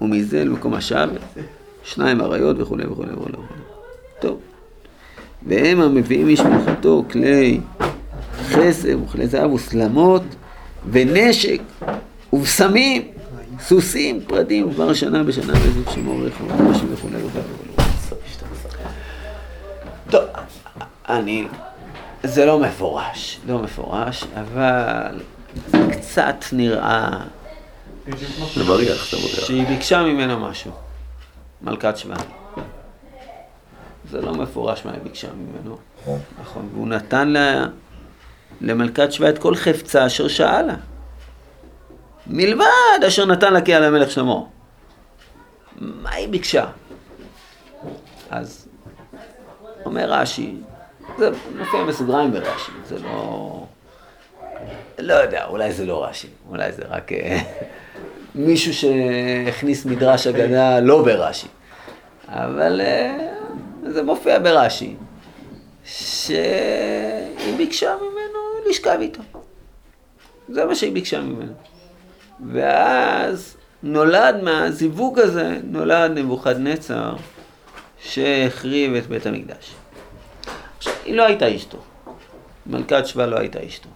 ומזה 0.00 0.44
למקום 0.44 0.74
השבת, 0.74 1.20
שניים 1.84 2.20
אריות 2.20 2.56
וכולי 2.60 2.86
וכולי 2.86 3.12
וכולי. 3.12 3.36
טוב. 4.20 4.40
והם 5.46 5.80
המביאים 5.80 6.28
משפחתו 6.28 7.04
כלי 7.10 7.60
חסד 8.42 9.02
וכלי 9.04 9.26
זהב 9.28 9.52
וסלמות 9.52 10.22
ונשק 10.90 11.60
ובשמים, 12.32 13.08
סוסים, 13.60 14.20
פרדים, 14.26 14.70
דבר 14.70 14.94
שנה 14.94 15.22
בשנה 15.22 15.52
וזוג 15.52 15.90
שמור 15.94 16.26
רכב 16.26 16.44
וכולי 16.92 17.16
וכולי. 17.24 17.42
טוב, 20.10 20.24
אני, 21.08 21.46
זה 22.22 22.44
לא 22.46 22.60
מפורש, 22.60 23.40
לא 23.46 23.58
מפורש, 23.58 24.24
אבל 24.34 25.20
קצת 25.90 26.44
נראה. 26.52 27.20
שהיא 29.26 29.66
ביקשה 29.66 30.02
ממנו 30.02 30.40
משהו, 30.40 30.72
מלכת 31.62 31.96
שבא. 31.96 32.14
זה 34.10 34.20
לא 34.20 34.34
מפורש 34.34 34.84
מה 34.84 34.92
היא 34.92 35.00
ביקשה 35.02 35.28
ממנו. 35.36 35.76
נכון, 36.40 36.68
והוא 36.74 36.88
נתן 36.88 37.28
לה, 37.28 37.66
למלכת 38.60 39.12
שבא 39.12 39.28
את 39.28 39.38
כל 39.38 39.54
חפצה 39.54 40.06
אשר 40.06 40.28
שאלה. 40.28 40.74
מלבד 42.26 43.04
אשר 43.06 43.26
נתן 43.26 43.52
לה 43.52 43.60
כי 43.60 43.74
על 43.74 43.84
המלך 43.84 44.10
שלמה. 44.10 44.40
מה 45.78 46.10
היא 46.10 46.28
ביקשה? 46.28 46.66
אז 48.30 48.68
אומר 49.84 50.12
רש"י, 50.12 50.54
זה 51.18 51.30
מופיע 51.58 51.84
בסוגריים 51.84 52.32
ברש"י, 52.32 52.72
זה 52.86 52.98
לא... 52.98 53.66
לא 54.98 55.14
יודע, 55.14 55.44
אולי 55.46 55.72
זה 55.72 55.86
לא 55.86 56.04
רש"י, 56.04 56.28
אולי 56.48 56.72
זה 56.72 56.82
רק 56.88 57.12
אה, 57.12 57.38
מישהו 58.34 58.74
שהכניס 58.74 59.86
מדרש 59.86 60.26
אגדה 60.26 60.80
לא 60.80 61.02
ברש"י. 61.04 61.48
אבל 62.28 62.80
אה, 62.80 63.28
זה 63.86 64.02
מופיע 64.02 64.38
ברש"י, 64.38 64.94
שהיא 65.84 67.56
ביקשה 67.56 67.94
לשכב 68.72 68.98
איתו. 69.00 69.22
זה 70.48 70.64
מה 70.64 70.74
שהיא 70.74 70.92
ביקשה 70.92 71.20
ממנו. 71.20 71.52
ואז 72.52 73.56
נולד 73.82 74.42
מהזיווג 74.42 75.18
הזה, 75.18 75.58
נולד 75.64 76.10
נבוכדנצר 76.10 77.14
שהחריב 78.02 78.94
את 78.94 79.06
בית 79.06 79.26
המקדש. 79.26 79.74
עכשיו, 80.78 80.92
היא 81.04 81.14
לא 81.14 81.26
הייתה 81.26 81.56
אשתו. 81.56 81.78
מלכת 82.66 83.06
שבא 83.06 83.26
לא 83.26 83.38
הייתה 83.38 83.66
אשתו. 83.66 83.88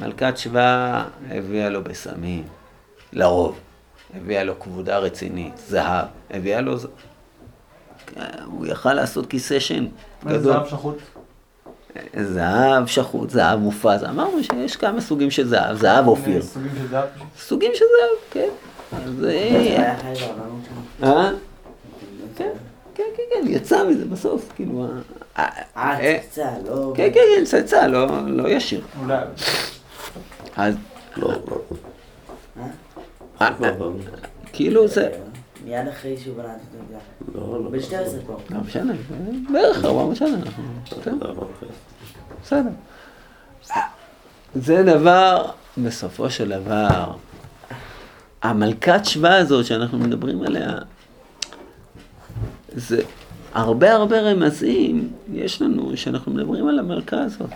מלכת 0.00 0.36
שבא 0.36 1.04
הביאה 1.30 1.68
לו 1.68 1.84
בשמים, 1.84 2.44
לרוב. 3.12 3.58
הביאה 4.14 4.44
לו 4.44 4.60
כבודה 4.60 4.98
רצינית, 4.98 5.58
זהב, 5.58 6.06
הביאה 6.30 6.60
לו... 6.60 6.76
הוא 8.44 8.66
יכל 8.66 8.94
לעשות 8.94 9.26
כיסא 9.26 9.60
שן 9.60 9.86
גדול. 10.24 10.52
זהב 10.52 10.66
שחוט? 10.66 10.98
זהב 12.22 12.86
שחוט, 12.86 13.30
זהב 13.30 13.58
מופז. 13.58 14.04
אמרנו 14.04 14.44
שיש 14.44 14.76
כמה 14.76 15.00
סוגים 15.00 15.30
של 15.30 15.48
זהב, 15.48 15.76
זהב 15.76 16.08
אופיר. 16.08 16.42
סוגים 16.42 16.70
של 16.78 16.88
זהב. 16.88 17.04
סוגים 17.38 17.70
של 17.74 17.84
זהב, 17.84 18.30
כן. 18.30 18.48
אז... 18.92 19.24
אה, 19.24 19.94
בעולם 20.02 20.14
שלנו. 20.14 21.14
אה? 21.14 21.30
כן, 22.36 22.50
כן, 22.94 23.02
כן, 23.16 23.22
כן, 23.32 23.46
יצא 23.48 23.84
מזה 23.88 24.04
בסוף, 24.04 24.52
כאילו... 24.56 24.86
אה, 25.38 25.48
אה, 25.76 26.00
אה, 26.00 26.18
צצה, 26.30 26.48
לא... 26.66 26.92
כן, 26.96 27.08
כן, 27.14 27.20
כן, 27.36 27.44
צאצא, 27.44 27.86
לא 27.86 28.06
לא 28.26 28.48
ישיר. 28.48 28.80
אולי. 29.02 29.16
אז 30.56 30.74
לא. 31.16 31.32
אה, 33.40 33.48
אה, 33.62 33.70
לא. 33.78 33.90
כאילו 34.52 34.88
זה... 34.88 35.08
מיד 35.64 35.88
אחרי 35.88 36.16
שהוא 36.16 36.36
בנה 36.36 36.54
את 36.54 36.60
הדרגה. 36.70 36.98
לא, 37.34 37.64
לא. 37.64 37.70
בן 37.70 37.80
12 37.80 38.20
פה. 38.26 38.36
לא 38.50 38.60
משנה, 38.60 38.92
בערך 39.52 39.84
400 39.84 40.16
שנה. 40.16 40.36
אנחנו-. 40.36 41.44
בסדר. 42.42 42.70
זה 44.54 44.82
דבר, 44.82 45.50
בסופו 45.78 46.30
של 46.30 46.48
דבר, 46.48 47.12
המלכת 48.42 49.04
שבא 49.04 49.34
הזאת 49.34 49.66
שאנחנו 49.66 49.98
מדברים 49.98 50.42
עליה, 50.42 50.78
זה 52.74 53.02
הרבה 53.54 53.92
הרבה 53.92 54.20
רמזים 54.20 55.12
יש 55.32 55.62
לנו 55.62 55.96
שאנחנו 55.96 56.32
מדברים 56.32 56.68
על 56.68 56.78
המלכה 56.78 57.20
הזאת. 57.20 57.50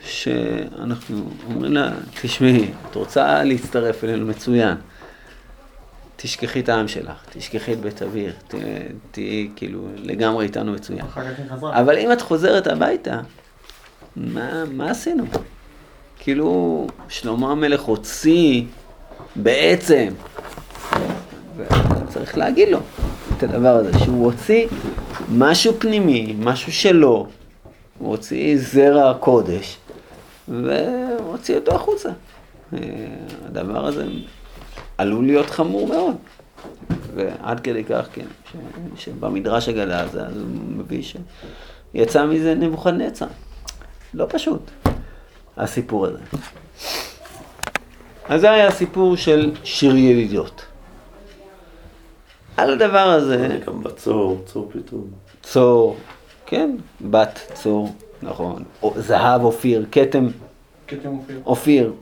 שאנחנו 0.00 1.22
אומרים 1.46 1.72
לה, 1.72 1.92
תשמעי, 2.22 2.70
את 2.90 2.94
רוצה 2.94 3.44
להצטרף 3.44 4.04
אלינו 4.04 4.26
מצוין. 4.26 4.76
תשכחי 6.22 6.60
את 6.60 6.68
העם 6.68 6.88
שלך, 6.88 7.12
תשכחי 7.32 7.72
את 7.72 7.80
בית 7.80 8.02
ת- 8.48 8.54
תהיי 9.10 9.48
כאילו 9.56 9.88
לגמרי 9.96 10.44
איתנו 10.46 10.72
מצוין. 10.72 11.00
אבל 11.74 11.98
אם 11.98 12.12
את 12.12 12.20
חוזרת 12.20 12.66
הביתה, 12.66 13.20
מה, 14.16 14.64
מה 14.72 14.90
עשינו? 14.90 15.24
כאילו, 16.18 16.86
שלמה 17.08 17.50
המלך 17.52 17.80
הוציא 17.82 18.62
בעצם, 19.36 20.08
וצריך 21.56 22.38
להגיד 22.38 22.68
לו 22.68 22.78
את 23.38 23.42
הדבר 23.42 23.68
הזה, 23.76 23.98
שהוא 23.98 24.24
הוציא 24.24 24.66
משהו 25.32 25.72
פנימי, 25.78 26.34
משהו 26.38 26.72
שלו, 26.72 27.26
הוא 27.98 28.08
הוציא 28.10 28.58
זרע 28.58 29.14
קודש, 29.14 29.76
והוציא 30.48 31.54
אותו 31.56 31.74
החוצה. 31.74 32.08
אה, 32.72 32.78
הדבר 33.46 33.86
הזה 33.86 34.06
עלול 35.00 35.26
להיות 35.26 35.50
חמור 35.50 35.86
מאוד. 35.86 36.16
ועד 37.14 37.60
כדי 37.60 37.84
כך, 37.84 38.08
כן, 38.12 38.26
ש, 38.44 38.56
שבמדרש 39.04 39.68
הגדה 39.68 40.00
הזה, 40.00 40.26
אז 40.26 40.36
הוא 40.36 40.46
מביא 40.76 41.02
שיצא 41.94 42.26
מזה 42.26 42.54
נבוכדנצר. 42.54 43.26
לא 44.14 44.26
פשוט, 44.28 44.70
הסיפור 45.56 46.06
הזה. 46.06 46.18
אז 48.28 48.40
זה 48.40 48.50
היה 48.50 48.66
הסיפור 48.66 49.16
של 49.16 49.52
שיר 49.64 49.96
ילידות. 49.96 50.64
על 52.56 52.72
הדבר 52.72 53.08
הזה, 53.10 53.46
אני 53.46 53.58
גם 53.58 53.82
בצור, 53.82 54.42
צור 54.46 54.70
פתאום. 54.72 55.10
צור, 55.42 55.96
כן, 56.46 56.76
בת 57.00 57.40
צור, 57.54 57.94
נכון, 58.22 58.64
זהב 58.96 59.44
אופיר, 59.44 59.86
כתם 59.92 60.26
כתם 60.86 61.08
אופיר. 61.08 61.40
אופיר, 61.46 61.92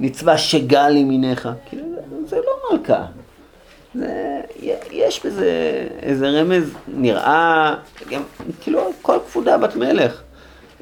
נצבע 0.00 0.38
שגל 0.38 0.96
ימיניך, 0.96 1.48
כאילו 1.68 1.82
זה- 2.26 2.36
לא 2.36 2.78
מלכה. 2.78 3.04
זה, 3.94 4.40
יש 4.90 5.26
בזה 5.26 5.50
איזה 6.02 6.28
רמז, 6.30 6.70
נראה, 6.88 7.74
גם, 8.10 8.22
כאילו 8.60 8.90
כל 9.02 9.18
כבודה 9.30 9.58
בת 9.58 9.76
מלך. 9.76 10.22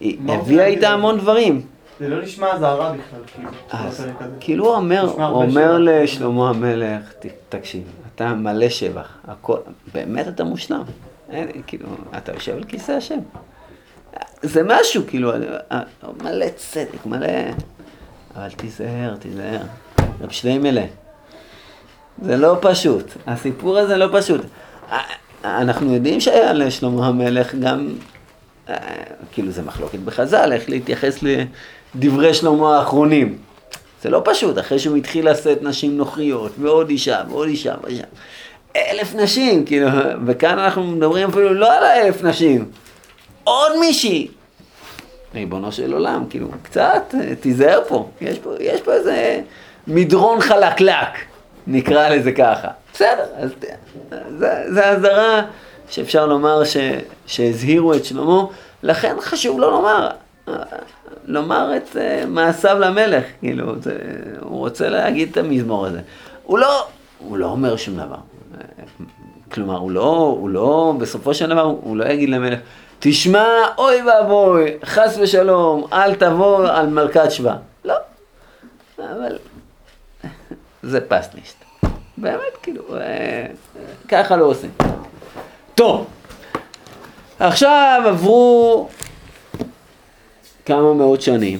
היא 0.00 0.18
הביאה 0.20 0.38
רוצה 0.40 0.64
איתה? 0.66 0.88
המון 0.88 1.18
דברים. 1.18 1.61
זה 2.00 2.09
לא 2.09 2.22
נשמע 2.22 2.52
אזהרה 2.52 2.92
בכלל, 2.92 3.20
כאילו. 3.35 3.48
אז. 3.70 4.07
כאילו 4.40 4.66
הוא 4.66 4.74
אומר, 4.74 5.14
אומר. 5.18 5.76
לשלמה 5.81 6.50
המלך, 6.50 7.12
"ת- 7.12 7.26
תקשיב, 7.48 7.83
אתה 8.14 8.35
מלא 8.35 8.68
שבח, 8.68 9.16
הכל, 9.28 9.57
באמת 9.94 10.28
אתה 10.28 10.44
מושלם. 10.44 10.83
אין, 11.31 11.48
כאילו, 11.66 11.87
אתה 12.16 12.33
יושב 12.33 12.57
על 12.57 12.64
כיסא 12.64 12.92
השם. 12.92 13.18
זה 14.42 14.62
משהו, 14.66 15.02
כאילו, 15.07 15.33
מלא 16.24 16.46
צדק, 16.57 17.07
מלא... 17.07 17.26
אבל 18.38 18.51
תיזהר, 18.51 19.14
תיזהר. 19.18 19.61
רב 20.20 20.31
שליימלה, 20.31 20.85
זה 22.22 22.37
לא 22.37 22.57
פשוט. 22.61 23.05
הסיפור 23.27 23.79
הזה 23.79 23.96
לא 23.96 24.09
פשוט. 24.12 24.40
אה, 24.92 24.98
אנחנו 25.44 25.94
יודעים 25.94 26.20
שהיה 26.20 26.53
לשלמה 26.53 27.07
המלך 27.07 27.55
גם, 27.55 27.88
אה, 28.68 28.77
כאילו 29.33 29.51
זה 29.51 29.62
מחלוקת 29.62 29.98
בחז"ל, 29.98 30.53
איך 30.53 30.70
להתייחס 30.70 31.18
לדברי 31.22 32.35
שלמה 32.35 32.79
האחרונים. 32.79 33.38
זה 34.03 34.11
לא 34.11 34.22
פשוט, 34.24 34.59
אחרי 34.59 34.79
שהוא 34.79 34.96
התחיל 34.96 35.31
לשאת 35.31 35.62
נשים 35.62 35.96
נוכריות, 35.96 36.53
ועוד 36.59 36.90
אישה, 36.90 37.22
ועוד 37.29 37.48
אישה, 37.48 37.74
ועוד 37.81 37.90
אישה. 37.90 38.05
אלף 38.77 39.14
נשים, 39.14 39.64
כאילו, 39.64 39.88
וכאן 40.27 40.59
אנחנו 40.59 40.87
מדברים 40.87 41.29
אפילו 41.29 41.55
לא 41.55 41.72
על 41.72 41.85
האלף 41.85 42.22
נשים, 42.22 42.70
עוד 43.44 43.79
מישהי. 43.81 44.29
ריבונו 45.34 45.72
של 45.72 45.92
עולם, 45.92 46.24
כאילו, 46.30 46.48
קצת, 46.62 47.14
אה, 47.20 47.34
תיזהר 47.34 47.80
פה. 47.88 48.08
יש 48.20 48.38
פה, 48.38 48.54
יש 48.60 48.80
פה 48.80 48.92
איזה 48.92 49.40
מדרון 49.86 50.40
חלקלק, 50.40 51.08
נקרא 51.66 52.08
לזה 52.08 52.32
ככה. 52.32 52.68
בסדר, 52.92 53.24
אז 53.38 53.50
זה 54.68 54.90
אזהרה 54.90 55.42
שאפשר 55.88 56.26
לומר 56.26 56.64
ש, 56.64 56.76
שהזהירו 57.26 57.94
את 57.94 58.04
שלמה, 58.04 58.42
לכן 58.82 59.16
חשוב 59.20 59.60
לו 59.60 59.70
לומר, 59.70 60.08
לומר 61.24 61.76
את 61.76 61.96
אה, 61.96 62.24
מעשיו 62.26 62.78
למלך, 62.78 63.24
כאילו, 63.40 63.82
זה, 63.82 63.98
הוא 64.40 64.58
רוצה 64.58 64.88
להגיד 64.88 65.28
את 65.30 65.36
המזמור 65.36 65.86
הזה. 65.86 66.00
הוא 66.44 66.58
לא, 66.58 66.86
הוא 67.18 67.38
לא 67.38 67.46
אומר 67.46 67.76
שום 67.76 67.96
דבר. 67.96 68.16
כלומר, 69.59 69.79
הוא 69.79 69.90
לא, 69.90 70.37
הוא 70.40 70.49
לא, 70.49 70.94
בסופו 70.99 71.35
של 71.35 71.49
דבר, 71.49 71.62
הוא 71.62 71.97
לא 71.97 72.05
יגיד 72.05 72.29
למלך, 72.29 72.59
תשמע, 72.99 73.47
אוי 73.79 74.03
ואבוי, 74.03 74.77
חס 74.85 75.18
ושלום, 75.21 75.87
אל 75.92 76.14
תבוא 76.14 76.68
על 76.68 76.87
מלכת 76.87 77.31
שבא. 77.31 77.57
לא. 77.85 77.94
אבל 78.99 79.38
זה 80.83 81.01
פסנישט. 81.01 81.57
באמת, 82.16 82.57
כאילו, 82.62 82.83
אה, 82.97 83.47
ככה 84.09 84.37
לא 84.37 84.44
עושים. 84.44 84.71
טוב, 85.75 86.07
עכשיו 87.38 88.03
עברו 88.07 88.88
כמה 90.66 90.94
מאות 90.94 91.23
שנים, 91.23 91.59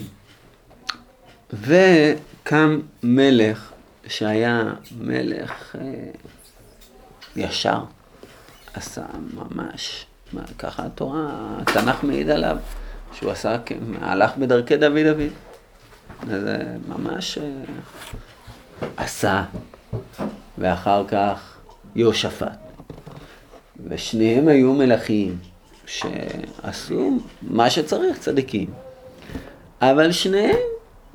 וקם 1.53 2.79
מלך 3.03 3.71
שהיה 4.07 4.63
מלך 5.01 5.75
אה, 5.75 5.81
ישר, 7.35 7.79
עשה 8.73 9.05
ממש, 9.33 10.05
ככה 10.57 10.85
התורה, 10.85 11.27
התנ"ך 11.61 12.03
מעיד 12.03 12.29
עליו, 12.29 12.57
שהוא 13.13 13.31
עשה, 13.31 13.55
הלך 14.01 14.37
בדרכי 14.37 14.77
דוד 14.77 14.99
דוד. 15.05 15.31
זה 16.27 16.57
ממש 16.87 17.37
אה, 17.37 17.43
עשה, 18.97 19.43
ואחר 20.57 21.07
כך 21.07 21.57
יהושפט. 21.95 22.57
ושניהם 23.87 24.47
היו 24.47 24.73
מלכים 24.73 25.37
שעשו 25.85 27.19
מה 27.41 27.69
שצריך, 27.69 28.19
צדיקים. 28.19 28.69
אבל 29.81 30.11
שניהם 30.11 30.57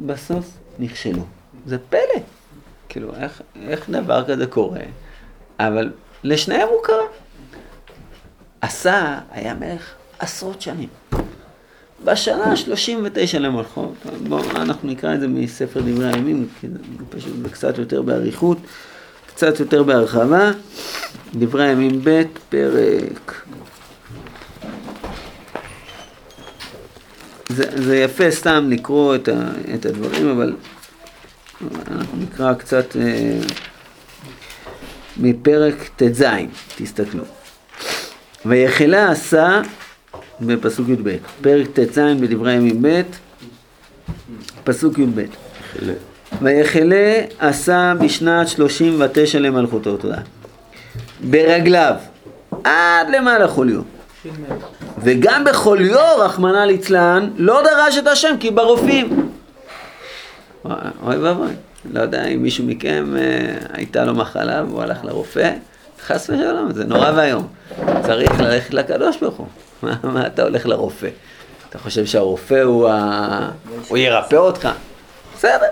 בסוף 0.00 0.59
נכשלו. 0.79 1.22
זה 1.66 1.79
פלא. 1.79 2.20
כאילו, 2.88 3.14
איך, 3.14 3.42
איך 3.68 3.90
דבר 3.90 4.24
כזה 4.24 4.46
קורה? 4.46 4.81
אבל 5.61 5.92
לשניהם 6.24 6.68
הוא 6.68 6.82
קרה. 6.82 7.06
עשה 8.60 9.18
היה 9.30 9.54
מלך 9.54 9.94
עשרות 10.18 10.62
שנים. 10.62 10.88
בשנה 12.04 12.44
ה-39 12.44 13.38
למלכות, 13.38 13.94
בואו 14.28 14.50
אנחנו 14.50 14.88
נקרא 14.88 15.14
את 15.14 15.20
זה 15.20 15.28
מספר 15.28 15.80
דברי 15.80 16.12
הימים, 16.12 16.48
פשוט 17.10 17.32
קצת 17.52 17.78
יותר 17.78 18.02
באריכות, 18.02 18.58
קצת 19.26 19.60
יותר 19.60 19.82
בהרחבה. 19.82 20.50
דברי 21.34 21.68
הימים 21.68 22.00
ב', 22.04 22.22
פרק. 22.48 23.42
זה, 27.48 27.82
זה 27.82 27.96
יפה 27.96 28.30
סתם 28.30 28.70
לקרוא 28.70 29.14
את, 29.14 29.28
ה, 29.28 29.50
את 29.74 29.87
הדברים, 29.87 30.28
אבל 30.30 30.56
אנחנו 31.90 32.18
נקרא 32.18 32.54
קצת 32.54 32.96
אה, 32.96 33.38
מפרק 35.16 35.74
ט"ז, 35.96 36.24
תסתכלו. 36.77 37.24
ויחלה 38.46 39.11
עשה 39.11 39.61
בפסוק 40.40 40.88
י"ב, 40.88 41.16
פרק 41.42 41.66
ט"ז 41.72 41.98
בדברי 41.98 42.53
הימים 42.53 42.83
ב', 42.83 43.03
פסוק 44.64 44.98
י"ב. 44.98 45.22
ויחלה 46.42 47.20
עשה 47.38 47.92
בשנת 48.00 48.48
שלושים 48.48 49.00
ותשע 49.00 49.38
למלכותו, 49.38 49.96
תודה. 49.96 50.18
ברגליו, 51.20 51.94
עד 52.64 53.11
למעלה 53.11 53.48
חוליו. 53.48 53.81
וגם 54.98 55.44
בחוליו, 55.44 56.16
רחמנא 56.18 56.64
ליצלן, 56.64 57.31
לא 57.37 57.62
דרש 57.62 57.98
את 57.98 58.07
השם 58.07 58.35
כי 58.40 58.50
ברופאים. 58.50 59.31
אוי 61.03 61.16
ואבוי, 61.16 61.53
לא 61.92 62.01
יודע 62.01 62.27
אם 62.27 62.42
מישהו 62.42 62.64
מכם 62.64 63.14
אה, 63.16 63.57
הייתה 63.73 64.05
לו 64.05 64.14
מחלה 64.14 64.64
והוא 64.68 64.83
הלך 64.83 65.05
לרופא, 65.05 65.53
חס 66.07 66.31
ושלום, 66.31 66.73
זה 66.73 66.85
נורא 66.85 67.11
ואיום. 67.16 67.47
צריך 68.03 68.40
ללכת 68.40 68.75
לקדוש 68.75 69.16
ברוך 69.20 69.37
הוא. 69.37 69.47
מה, 69.83 69.97
מה 70.03 70.27
אתה 70.27 70.42
הולך 70.42 70.66
לרופא? 70.66 71.09
אתה 71.68 71.79
חושב 71.79 72.07
שהרופא 72.07 72.62
הוא 72.62 72.88
ה... 72.88 73.51
הוא 73.88 73.99
ירפא 73.99 74.37
אותך? 74.37 74.68
בסדר. 75.37 75.66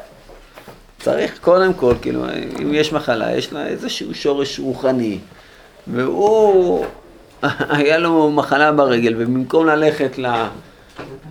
צריך 0.99 1.39
קודם 1.41 1.75
כל, 1.75 1.95
כאילו, 2.03 2.25
אם 2.63 2.75
יש 2.75 2.93
מחלה, 2.93 3.37
יש 3.37 3.53
לה 3.53 3.67
איזשהו 3.67 4.15
שורש 4.15 4.59
רוחני, 4.59 5.19
והוא, 5.87 6.85
היה 7.71 7.99
לו 7.99 8.31
מחלה 8.31 8.73
ברגל, 8.73 9.15
ובמקום 9.19 9.67
ללכת 9.67 10.19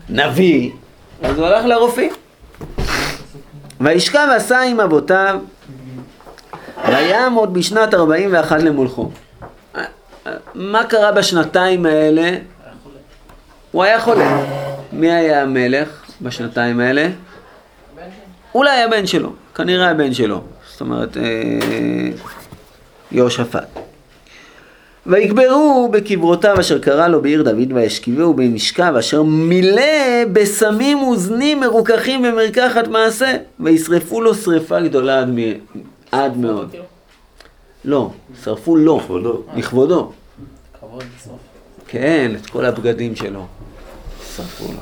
לנביא, 0.10 0.72
אז 1.22 1.38
הוא 1.38 1.48
הלך 1.48 1.65
לרופאים. 1.65 2.12
וישכב 3.84 4.28
עשה 4.36 4.62
עם 4.62 4.80
אבותיו, 4.80 5.39
ויעמוד 6.88 7.54
בשנת 7.54 7.94
41 7.94 8.62
למולכו. 8.62 9.12
מה 10.56 10.84
קרה 10.84 11.12
בשנתיים 11.12 11.86
האלה? 11.86 12.38
הוא 13.72 13.84
היה 13.84 14.00
חולה. 14.00 14.46
מי 14.91 15.12
היה 15.12 15.41
המלך 15.41 15.89
בשנתיים 16.22 16.80
האלה? 16.80 17.08
אולי 18.56 18.84
הבן 18.84 19.08
שלו, 19.08 19.34
כנראה 19.56 19.89
הבן 19.89 20.13
שלו, 20.13 20.41
זאת 20.72 20.82
אומרת 20.82 21.17
אה, 21.17 21.24
יהושפט. 23.12 23.80
ויקברו 25.05 25.89
בקברותיו 25.91 26.59
אשר 26.59 26.79
קרא 26.79 27.07
לו 27.07 27.21
בעיר 27.21 27.43
דוד 27.43 27.71
וישכיבהו 27.73 28.33
במשכב 28.33 28.93
אשר 28.99 29.23
מילא 29.23 30.25
בסמים 30.33 31.03
וזנים 31.03 31.59
מרוככים 31.59 32.21
במרקחת 32.21 32.87
מעשה 32.87 33.37
וישרפו 33.59 34.21
לו 34.21 34.35
שרפה 34.35 34.81
גדולה 34.81 35.19
עד, 35.19 35.29
מ... 35.29 35.37
עד 36.11 36.37
מאוד. 36.37 36.75
לא, 37.85 38.11
שרפו 38.43 38.75
לו, 38.75 38.97
לכבודו. 38.97 39.43
לכבודו. 39.55 40.11
כן, 41.87 42.31
את 42.41 42.45
כל 42.45 42.65
הבגדים 42.65 43.15
שלו. 43.15 43.45
שרפו 44.35 44.73
לו. 44.73 44.81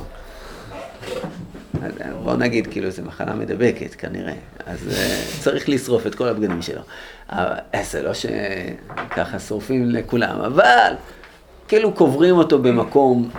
בוא 2.24 2.36
נגיד, 2.36 2.66
כאילו, 2.66 2.90
זו 2.90 3.02
מחלה 3.02 3.34
מדבקת 3.34 3.94
כנראה, 3.94 4.34
אז 4.66 4.88
אה, 4.88 5.22
צריך 5.40 5.68
לשרוף 5.68 6.06
את 6.06 6.14
כל 6.14 6.28
הבגדים 6.28 6.62
שלו. 6.62 6.80
אבל 7.30 7.54
אה, 7.74 7.82
זה 7.82 8.02
לא 8.02 8.10
שככה 8.14 9.38
שורפים 9.38 9.90
לכולם, 9.90 10.40
אבל 10.40 10.92
כאילו 11.68 11.92
קוברים 11.92 12.36
אותו 12.36 12.58
במקום 12.58 13.30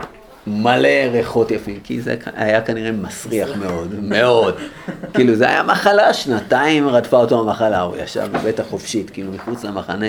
מלא 0.47 0.88
ריחות 1.12 1.51
יפים, 1.51 1.80
כי 1.84 2.01
זה 2.01 2.15
היה 2.36 2.62
כנראה 2.62 2.91
מסריח 2.91 3.49
מאוד, 3.58 3.93
מאוד. 4.01 4.56
כאילו, 5.13 5.36
זה 5.36 5.49
היה 5.49 5.63
מחלה, 5.63 6.13
שנתיים 6.13 6.88
רדפה 6.88 7.17
אותו 7.17 7.39
המחלה, 7.39 7.82
הוא 7.82 7.97
ישב 7.97 8.27
בבית 8.32 8.60
החופשית, 8.60 9.10
כאילו, 9.10 9.32
מחוץ 9.32 9.63
למחנה. 9.63 10.06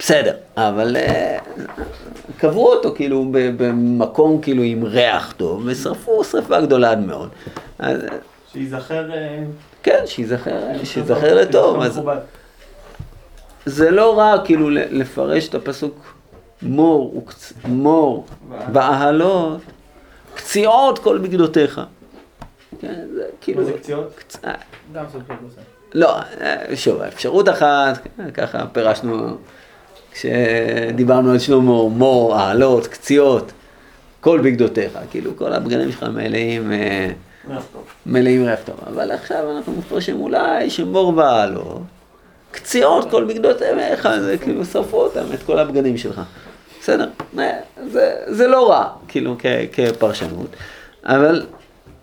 בסדר, 0.00 0.34
אבל 0.56 0.96
אה, 0.96 1.38
קברו 2.38 2.72
אותו 2.72 2.94
כאילו 2.94 3.26
במקום 3.32 4.40
כאילו 4.40 4.62
עם 4.62 4.84
ריח 4.84 5.34
טוב, 5.36 5.62
ושרפו 5.66 6.24
שרפה 6.24 6.60
גדולה 6.60 6.90
עד 6.90 6.98
מאוד. 6.98 7.28
אז, 7.78 8.00
שייזכר... 8.52 9.12
אה, 9.12 9.42
כן, 9.82 10.02
שייזכר, 10.06 10.58
שייזכר 10.84 11.34
לטוב. 11.34 11.82
אז. 11.82 12.00
זה 13.66 13.90
לא 13.90 14.18
רע 14.18 14.34
כאילו 14.44 14.70
לפרש 14.70 15.48
את 15.48 15.54
הפסוק 15.54 16.14
מור, 16.62 17.16
וקצ... 17.16 17.52
מור 17.64 18.26
ואהלות, 18.72 19.60
קציעות 20.34 20.98
כל 20.98 21.18
בגדותיך. 21.18 21.80
כן, 22.80 23.06
זה 23.14 23.24
כאילו... 23.40 23.60
מה 23.60 23.66
זה 23.66 23.72
קציעות? 23.72 24.12
קצ... 24.14 24.44
אה, 24.44 24.54
גם 24.92 25.04
של 25.12 25.18
גוסה. 25.18 25.60
לא, 25.94 26.18
אה, 26.40 26.76
שוב, 26.76 27.00
אפשרות 27.00 27.48
אחת, 27.48 28.06
ככה 28.34 28.66
פירשנו 28.66 29.36
כשדיברנו 30.12 31.30
על 31.30 31.38
שלמה, 31.38 31.88
מור, 31.88 32.36
העלות, 32.36 32.86
קציעות, 32.86 33.52
כל 34.20 34.40
בגדותיך, 34.40 34.98
כאילו 35.10 35.36
כל 35.36 35.52
הבגדים 35.52 35.92
שלך 35.92 36.02
מלאים, 36.02 36.72
אה. 36.72 37.10
מלאים 38.06 38.44
ריח 38.44 38.58
טוב. 38.64 38.76
אבל 38.86 39.10
עכשיו 39.10 39.56
אנחנו 39.56 39.72
מפרשים 39.72 40.20
אולי 40.20 40.70
שמור 40.70 41.12
והעלות, 41.16 41.82
קציעות 42.50 43.10
כל 43.10 43.24
בגדותיך, 43.24 44.08
זה 44.20 44.38
כאילו 44.38 44.64
שרפו 44.64 44.96
אותם, 44.96 45.24
את 45.34 45.42
כל 45.42 45.58
הבגדים 45.58 45.98
שלך. 45.98 46.20
בסדר, 46.80 47.08
אה, 47.38 47.50
זה, 47.86 48.14
זה 48.26 48.48
לא 48.48 48.70
רע, 48.70 48.88
כאילו, 49.08 49.36
כ, 49.38 49.46
כפרשנות, 49.72 50.56
אבל 51.04 51.46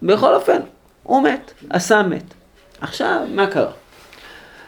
בכל 0.02 0.36
אופן, 0.36 0.60
הוא 1.04 1.24
מת, 1.24 1.52
עשה 1.70 2.04
מת. 2.04 2.34
עכשיו, 2.82 3.20
מה 3.34 3.48
קרה? 3.48 3.72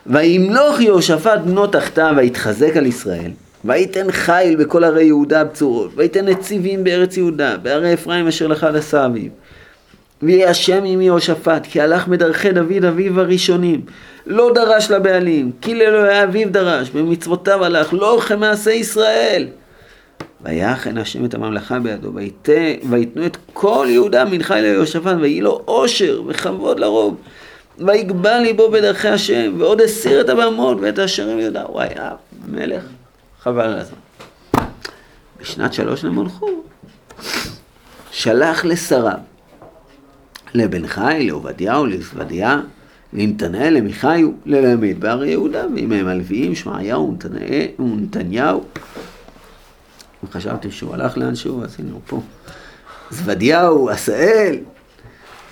וימלוך 0.09 0.81
יהושפט 0.81 1.39
בנו 1.45 1.67
תחתיו 1.67 2.13
ויתחזק 2.17 2.77
על 2.77 2.85
ישראל, 2.85 3.31
ויתן 3.65 4.11
חיל 4.11 4.55
בכל 4.55 4.83
ערי 4.83 5.03
יהודה 5.03 5.43
בצורות, 5.43 5.91
ויתן 5.95 6.25
נציבים 6.25 6.83
בארץ 6.83 7.17
יהודה, 7.17 7.57
בערי 7.57 7.93
אפרים 7.93 8.27
אשר 8.27 8.47
לך 8.47 8.63
עשה 8.63 9.05
אביו. 9.05 9.29
ויהי 10.21 10.45
השם 10.45 10.83
עם 10.85 11.01
יהושפט, 11.01 11.65
כי 11.65 11.81
הלך 11.81 12.07
בדרכי 12.07 12.51
דוד 12.51 12.85
אביו 12.85 13.19
הראשונים, 13.19 13.81
לא 14.25 14.51
דרש 14.55 14.91
לבעלים, 14.91 15.51
כי 15.61 15.75
לאלוהי 15.75 16.23
אביו 16.23 16.51
דרש, 16.51 16.89
במצוותיו 16.89 17.65
הלך, 17.65 17.93
לא 17.93 18.19
כמעשה 18.27 18.71
ישראל. 18.71 19.47
ויחן 20.41 20.97
השם 20.97 21.25
את 21.25 21.33
הממלכה 21.33 21.79
בידו, 21.79 22.11
ויתנו 22.89 23.25
את 23.25 23.37
כל 23.53 23.87
יהודה 23.89 24.25
מנחה 24.25 24.59
אל 24.59 24.65
יהושפט, 24.65 25.15
ויהי 25.19 25.41
לו 25.41 25.61
עושר 25.65 26.21
וכבוד 26.27 26.79
לרוב. 26.79 27.15
ויגבה 27.87 28.39
ליבו 28.39 28.71
בדרכי 28.71 29.07
השם, 29.07 29.55
ועוד 29.57 29.81
הסיר 29.81 30.21
את 30.21 30.29
הבמות 30.29 30.77
ואת 30.81 30.99
השערים 30.99 31.37
ליהודה. 31.37 31.63
היה 31.75 32.11
מלך, 32.47 32.83
חבל 33.39 33.63
על 33.63 33.79
הזמן. 33.79 33.97
בשנת 35.39 35.73
שלוש 35.73 36.03
למולכו, 36.03 36.63
שלח 38.11 38.65
לשריו, 38.65 39.17
לבן 40.53 40.87
חי, 40.87 41.23
לעובדיהו, 41.27 41.85
לזבדיה, 41.85 42.61
לנתנאל, 43.13 43.73
למיכאיו, 43.73 44.29
ללמד 44.45 44.99
בהרי 44.99 45.29
יהודה, 45.29 45.65
ועמהם 45.75 46.07
הלוויים, 46.07 46.55
שמעיהו 46.55 47.17
ונתניהו. 47.79 48.63
חשבתי 50.31 50.71
שהוא 50.71 50.93
הלך 50.93 51.17
לאנשהו, 51.17 51.63
אז 51.63 51.75
הנה 51.79 51.91
הוא 51.91 52.01
פה. 52.07 52.21
זבדיהו, 53.11 53.89
עשאל, 53.89 54.57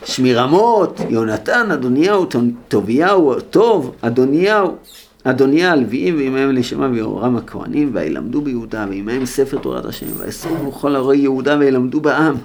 שמירמות, 0.05 0.99
יונתן, 1.09 1.71
אדוניהו, 1.71 2.25
טוביהו, 2.67 3.39
טוב, 3.39 3.95
אדוניהו, 4.01 4.75
אדוניה 5.23 5.71
הלוויים, 5.71 6.17
ועמהם 6.17 6.51
לשמה 6.51 6.87
ויהורם 6.91 7.35
הכהנים, 7.35 7.89
וילמדו 7.93 8.41
ביהודה, 8.41 8.85
ועמהם 8.89 9.25
ספר 9.25 9.57
תורת 9.57 9.85
השם, 9.85 10.05
ויסורו 10.17 10.71
בכל 10.71 10.95
ערי 10.95 11.17
יהודה, 11.17 11.57
וילמדו 11.59 12.01
בעם. 12.01 12.35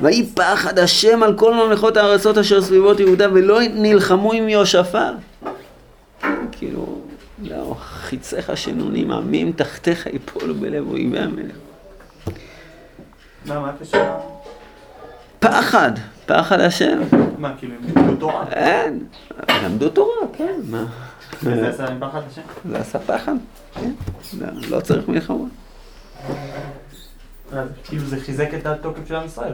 ויהי 0.00 0.26
פחד 0.34 0.78
השם 0.78 1.22
על 1.22 1.34
כל 1.36 1.54
ממלכות 1.54 1.96
הארצות 1.96 2.38
אשר 2.38 2.62
סביבות 2.62 3.00
יהודה, 3.00 3.26
ולא 3.32 3.60
נלחמו 3.74 4.32
עם 4.32 4.48
יהושפט. 4.48 5.14
כאילו, 6.52 6.98
לא, 7.42 7.74
חיציך 7.80 8.56
שנונים, 8.56 9.10
עמים 9.10 9.52
תחתיך 9.52 10.06
יפולו 10.06 10.54
בלב 10.54 10.88
אויבי 10.90 11.18
המלך. 11.18 11.56
מה, 13.46 13.60
מה 13.60 13.70
הקשר? 13.70 14.04
פחד, 15.38 15.92
פחד 16.30 16.60
השם. 16.60 16.98
מה, 17.38 17.52
כאילו, 17.58 17.74
הם 17.74 18.02
לימדו 18.02 18.16
תורה? 18.16 18.44
אין, 18.52 18.98
למדו 19.64 19.88
תורה, 19.88 20.14
כן, 20.32 20.54
מה? 20.70 20.84
וזה 21.42 21.68
עשה 21.68 21.86
פחד 22.00 22.20
השם? 22.30 22.40
זה 22.70 22.78
עשה 22.78 22.98
פחד, 22.98 23.34
כן, 23.74 23.90
לא- 24.70 24.80
צריך 24.80 25.08
מלחמה. 25.08 25.44
כאילו 27.84 28.04
זה 28.06 28.20
חיזק 28.20 28.54
את 28.54 28.66
התוקף 28.66 29.08
של 29.08 29.14
עם 29.14 29.26
ישראל. 29.26 29.52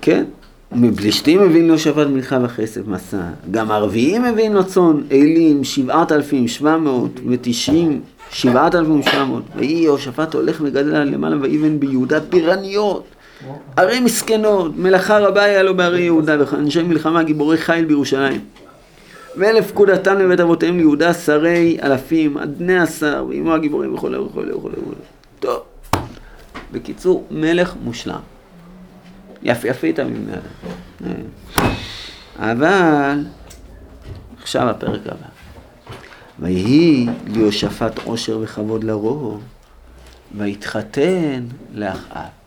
כן. 0.00 0.24
מבלישתים 0.72 1.40
הבין 1.42 1.68
לו 1.68 1.78
שבת 1.78 2.06
מלכה 2.06 2.38
וכסף 2.44 2.86
מסע. 2.86 3.22
גם 3.50 3.70
ערביים 3.70 4.24
הבין 4.24 4.52
לו 4.52 4.64
צאן, 4.66 5.00
אלים, 5.12 5.64
שבעת 5.64 6.12
אלפים 6.12 6.48
שבע 6.48 6.76
מאות 6.76 7.20
ותשעים, 7.28 8.00
שבעת 8.30 8.74
אלפים 8.74 9.02
שבע 9.02 9.24
מאות. 9.24 9.42
ויהי 9.56 9.82
יהושפט 9.82 10.34
הולך 10.34 10.60
וגדל 10.64 10.94
על 10.94 11.08
למעלה 11.08 11.36
ויבן 11.40 11.80
ביהודה 11.80 12.20
פירניות. 12.20 13.04
ערי 13.76 14.00
מסכנות, 14.00 14.76
מלאכה 14.76 15.18
רבה 15.18 15.42
היה 15.42 15.62
לו 15.62 15.76
בערי 15.76 16.02
יהודה, 16.02 16.36
ואנשי 16.38 16.82
מלחמה 16.82 17.22
גיבורי 17.22 17.56
חיל 17.56 17.84
בירושלים. 17.84 18.40
ואלף 19.36 19.70
פקודתם 19.70 20.18
לבית 20.18 20.40
אבותיהם 20.40 20.76
ליהודה 20.76 21.14
שרי 21.14 21.78
אלפים, 21.82 22.38
עד 22.38 22.58
בני 22.58 22.78
עשר, 22.78 23.26
ועמו 23.28 23.54
הגיבורים 23.54 23.94
וכולי 23.94 24.18
וכולי 24.18 24.52
וכולי 24.52 24.76
וכולי. 24.76 24.96
טוב. 25.40 25.62
בקיצור, 26.72 27.26
מלך 27.30 27.74
מושלם. 27.84 28.20
יפייפית 29.42 30.00
ממנה. 30.00 30.36
אבל, 32.38 33.24
עכשיו 34.42 34.68
הפרק 34.68 35.00
הבא. 35.06 35.26
ויהי 36.38 37.06
ליהושפט 37.26 38.00
עושר 38.04 38.38
וכבוד 38.42 38.84
לרוב, 38.84 39.42
ויתחתן 40.38 41.44
לאחאב. 41.74 42.43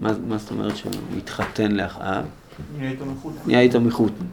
מה, 0.00 0.12
מה 0.26 0.38
זאת 0.38 0.50
אומרת 0.50 0.76
שהוא 0.76 0.92
התחתן 1.18 1.72
לאחאב? 1.72 2.24
נהיה 2.76 2.90
איתו 2.90 3.04
מחוץ. 3.06 3.34
נהיה 3.46 3.60
איתו 3.60 3.80
מחותן. 3.80 4.24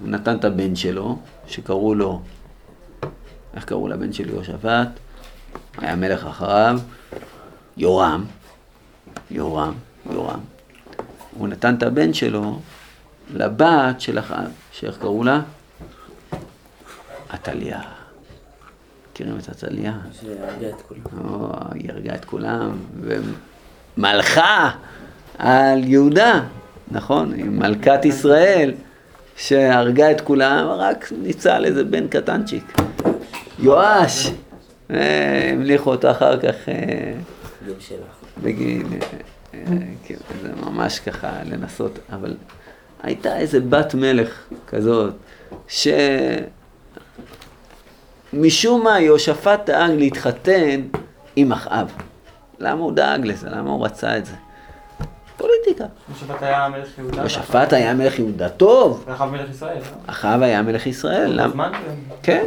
הוא 0.00 0.08
נתן 0.08 0.36
את 0.36 0.44
הבן 0.44 0.76
שלו, 0.76 1.18
שקראו 1.46 1.94
לו, 1.94 2.22
איך 3.54 3.64
קראו 3.64 3.88
לבן 3.88 4.12
של 4.12 4.28
יהושפט? 4.28 4.88
היה 5.78 5.96
מלך 5.96 6.26
אחריו, 6.26 6.80
יורם. 7.76 8.24
יורם, 9.30 9.74
יורם. 10.10 10.40
הוא 11.34 11.48
נתן 11.48 11.74
את 11.74 11.82
הבן 11.82 12.12
שלו 12.14 12.60
לבת 13.34 14.00
של 14.00 14.18
אחאב, 14.18 14.50
שאיך 14.72 14.98
קראו 14.98 15.24
לה? 15.24 15.40
עתליה. 17.28 17.80
מכירים 19.12 19.38
את 19.38 19.48
עתליה? 19.48 19.98
שהרגה 20.12 20.68
את 20.68 20.82
כולם. 20.88 21.00
או, 21.24 21.52
היא 21.74 21.90
הרגה 21.90 22.14
את 22.14 22.24
כולם, 22.24 22.76
ומלכה 23.98 24.70
על 25.38 25.84
יהודה, 25.84 26.40
נכון? 26.90 27.32
היא 27.32 27.44
מלכת 27.44 28.04
ישראל, 28.04 28.74
שהרגה 29.36 30.10
את 30.10 30.20
כולם, 30.20 30.66
רק 30.68 31.12
ניצל 31.22 31.64
איזה 31.64 31.84
בן 31.84 32.08
קטנצ'יק. 32.08 32.78
יואש! 33.58 34.30
אה, 34.90 35.50
המליכו 35.52 35.90
אותו 35.90 36.10
אחר 36.10 36.40
כך 36.40 36.68
אה. 36.68 37.12
בגיל, 38.42 38.86
אה, 39.54 39.60
כאילו, 40.04 40.20
זה 40.42 40.48
ממש 40.66 40.98
ככה 40.98 41.30
לנסות, 41.44 41.98
אבל 42.12 42.36
הייתה 43.02 43.36
איזה 43.36 43.60
בת 43.60 43.94
מלך 43.94 44.44
כזאת, 44.68 45.14
שמשום 48.32 48.84
מה 48.84 49.00
יהושפט 49.00 49.66
דאג 49.66 49.90
להתחתן 49.90 50.80
עם 51.36 51.52
אחאב. 51.52 51.92
למה 52.58 52.80
הוא 52.80 52.92
דאג 52.92 53.26
לזה? 53.26 53.48
למה 53.50 53.70
הוא 53.70 53.84
רצה 53.84 54.18
את 54.18 54.26
זה? 54.26 54.32
פוליטיקה. 55.36 55.84
יהושפט 56.08 56.42
היה 56.42 56.68
מלך 56.68 56.98
יהודה. 56.98 57.16
יהושפט 57.16 57.72
היה 57.72 57.94
מלך 57.94 58.18
יהודה 58.18 58.48
טוב, 58.48 59.04
ואחריו 59.06 59.30
מלך 59.30 59.50
ישראל. 59.50 59.78
לא? 59.78 59.96
אחאב 60.06 60.42
היה 60.42 60.62
מלך 60.62 60.86
ישראל. 60.86 61.40
כן. 62.22 62.44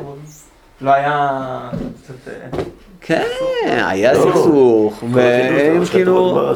לא 0.82 0.92
היה 0.92 1.70
קצת... 2.04 2.28
אה, 2.28 2.60
כן, 3.02 3.24
היה 3.66 4.14
לא, 4.14 4.20
סכסוך, 4.20 5.04
והם 5.12 5.86
כאילו. 5.92 6.54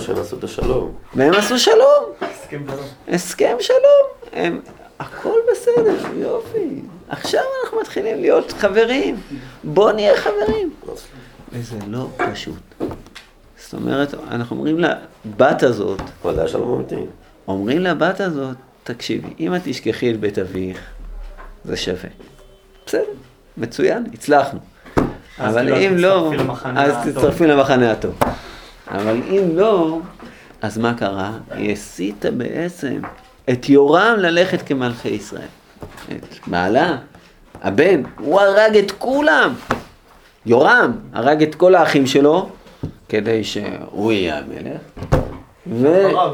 והם 1.15 1.33
עשו 1.33 1.59
שלום. 1.59 2.05
הסכם 2.21 2.61
שלום. 2.67 2.85
הסכם 3.07 3.55
שלום, 3.59 4.07
הם, 4.33 4.61
הכל 4.99 5.37
בסדר, 5.51 5.95
יופי. 6.15 6.81
עכשיו 7.09 7.41
אנחנו 7.63 7.79
מתחילים 7.79 8.21
להיות 8.21 8.51
חברים. 8.51 9.17
בוא 9.63 9.91
נהיה 9.91 10.17
חברים. 10.17 10.73
וזה 11.51 11.75
לא 11.87 12.07
פשוט. 12.17 12.83
זאת 13.73 13.81
אומרת, 13.81 14.13
אנחנו 14.31 14.55
אומרים 14.55 14.79
לבת 14.79 15.63
הזאת, 15.63 16.01
היה 16.25 16.47
שלום 16.47 16.73
אמיתי. 16.73 16.95
אומרים 17.47 17.81
לבת 17.81 18.19
הזאת, 18.19 18.55
תקשיבי, 18.83 19.27
אם 19.39 19.55
את 19.55 19.61
תשכחי 19.63 20.11
את 20.11 20.19
בית 20.19 20.39
אביך, 20.39 20.79
זה 21.65 21.77
שווה. 21.77 22.09
בסדר, 22.85 23.01
מצוין, 23.57 24.03
הצלחנו. 24.13 24.59
אבל 25.39 25.73
כאילו 25.73 25.87
אם 25.87 25.97
לא, 25.97 26.31
אז. 26.75 26.93
תצטרפי 27.07 27.47
למחנה 27.47 27.91
הטוב. 27.91 28.19
אבל 28.87 29.21
אם 29.29 29.43
לא, 29.53 29.99
אז 30.61 30.77
מה 30.77 30.93
קרה? 30.93 31.31
היא 31.51 31.73
הסיתה 31.73 32.31
בעצם 32.31 33.01
את 33.49 33.69
יורם 33.69 34.15
ללכת 34.17 34.61
כמלכי 34.61 35.09
ישראל. 35.09 35.47
את 36.11 36.47
בעלה, 36.47 36.97
הבן, 37.61 38.01
הוא 38.19 38.39
הרג 38.41 38.77
את 38.77 38.91
כולם. 38.91 39.53
יורם 40.45 40.91
הרג 41.13 41.43
את 41.43 41.55
כל 41.55 41.75
האחים 41.75 42.07
שלו, 42.07 42.49
כדי 43.13 43.43
שהוא 43.43 44.11
יהיה 44.11 44.37
המלך. 44.37 44.81
ו... 45.67 45.87
אה, 45.87 46.33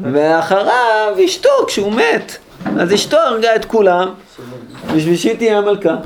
ואחריו 0.00 1.16
אשתו, 1.24 1.48
כשהוא 1.66 1.92
מת. 1.92 2.36
אז 2.80 2.94
אשתו 2.94 3.16
הרגה 3.16 3.56
את 3.56 3.64
כולם, 3.64 4.14
בשביל 4.94 5.16
שהיא 5.16 5.36
תהיה 5.36 5.58
המלכה. 5.58 5.96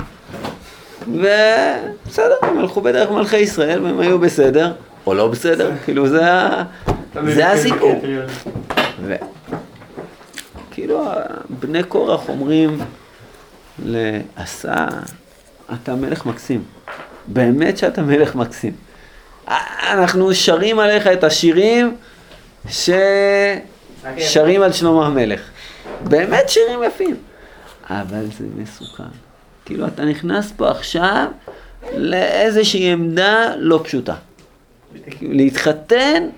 ובסדר, 1.08 2.34
הם 2.42 2.58
הלכו 2.58 2.80
בדרך 2.80 3.10
מלכי 3.10 3.36
ישראל 3.36 3.84
והם 3.84 4.00
היו 4.00 4.18
בסדר, 4.18 4.72
או 5.06 5.14
לא 5.14 5.28
בסדר, 5.28 5.70
כאילו 5.84 6.08
זה, 6.08 6.20
זה 7.24 7.50
הסיפור. 7.50 8.00
ו... 9.02 9.14
כאילו 10.70 11.04
בני 11.48 11.82
קורח 11.82 12.28
אומרים 12.28 12.78
לעשה, 13.78 14.86
אתה 15.74 15.94
מלך 15.94 16.26
מקסים. 16.26 16.62
באמת 17.26 17.78
שאתה 17.78 18.02
מלך 18.02 18.34
מקסים. 18.34 18.72
אנחנו 19.48 20.34
שרים 20.34 20.78
עליך 20.78 21.06
את 21.06 21.24
השירים 21.24 21.96
ששרים 22.68 23.62
על 24.62 24.72
שלמה 24.72 25.06
המלך. 25.06 25.40
באמת 26.04 26.48
שירים 26.48 26.82
יפים. 26.82 27.16
אבל 27.90 28.24
זה 28.38 28.44
מסוכן. 28.56 29.02
כאילו 29.64 29.86
אתה 29.86 30.04
נכנס 30.04 30.52
פה 30.56 30.70
עכשיו 30.70 31.26
לאיזושהי 31.94 32.92
עמדה 32.92 33.54
לא 33.56 33.80
פשוטה. 33.84 34.14
להתחתן 35.20 36.28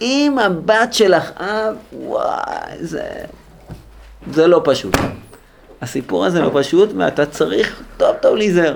עם 0.00 0.38
הבת 0.38 0.92
של 0.92 1.14
אחאב, 1.14 1.76
וואי, 1.92 2.76
זה, 2.80 3.02
זה 4.32 4.46
לא 4.46 4.60
פשוט. 4.64 4.96
הסיפור 5.82 6.24
הזה 6.24 6.40
לא 6.40 6.50
פשוט, 6.54 6.90
ואתה 6.96 7.26
צריך 7.26 7.82
טוב 7.96 8.16
טוב 8.20 8.36
להיזהר. 8.36 8.74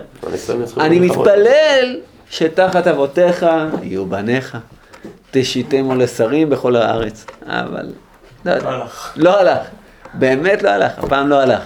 אני. 0.79 0.99
מתפלל 0.99 2.01
שתחת 2.31 2.87
אבותיך 2.87 3.47
יהיו 3.83 4.07
בניך, 4.07 4.57
תשיתמו 5.31 5.95
לשרים 5.95 6.51
בכל 6.51 6.77
הארץ. 6.77 7.27
אבל 7.43 7.93
לא, 8.45 8.51
יודע. 8.51 8.71
לא 8.71 8.75
הלך. 8.75 9.13
לא 9.17 9.41
הלך, 9.41 9.67
באמת 10.15 10.63
לא 10.63 10.71
הלך, 10.71 10.99
הפעם 10.99 11.29
לא 11.29 11.41
הלך. 11.41 11.63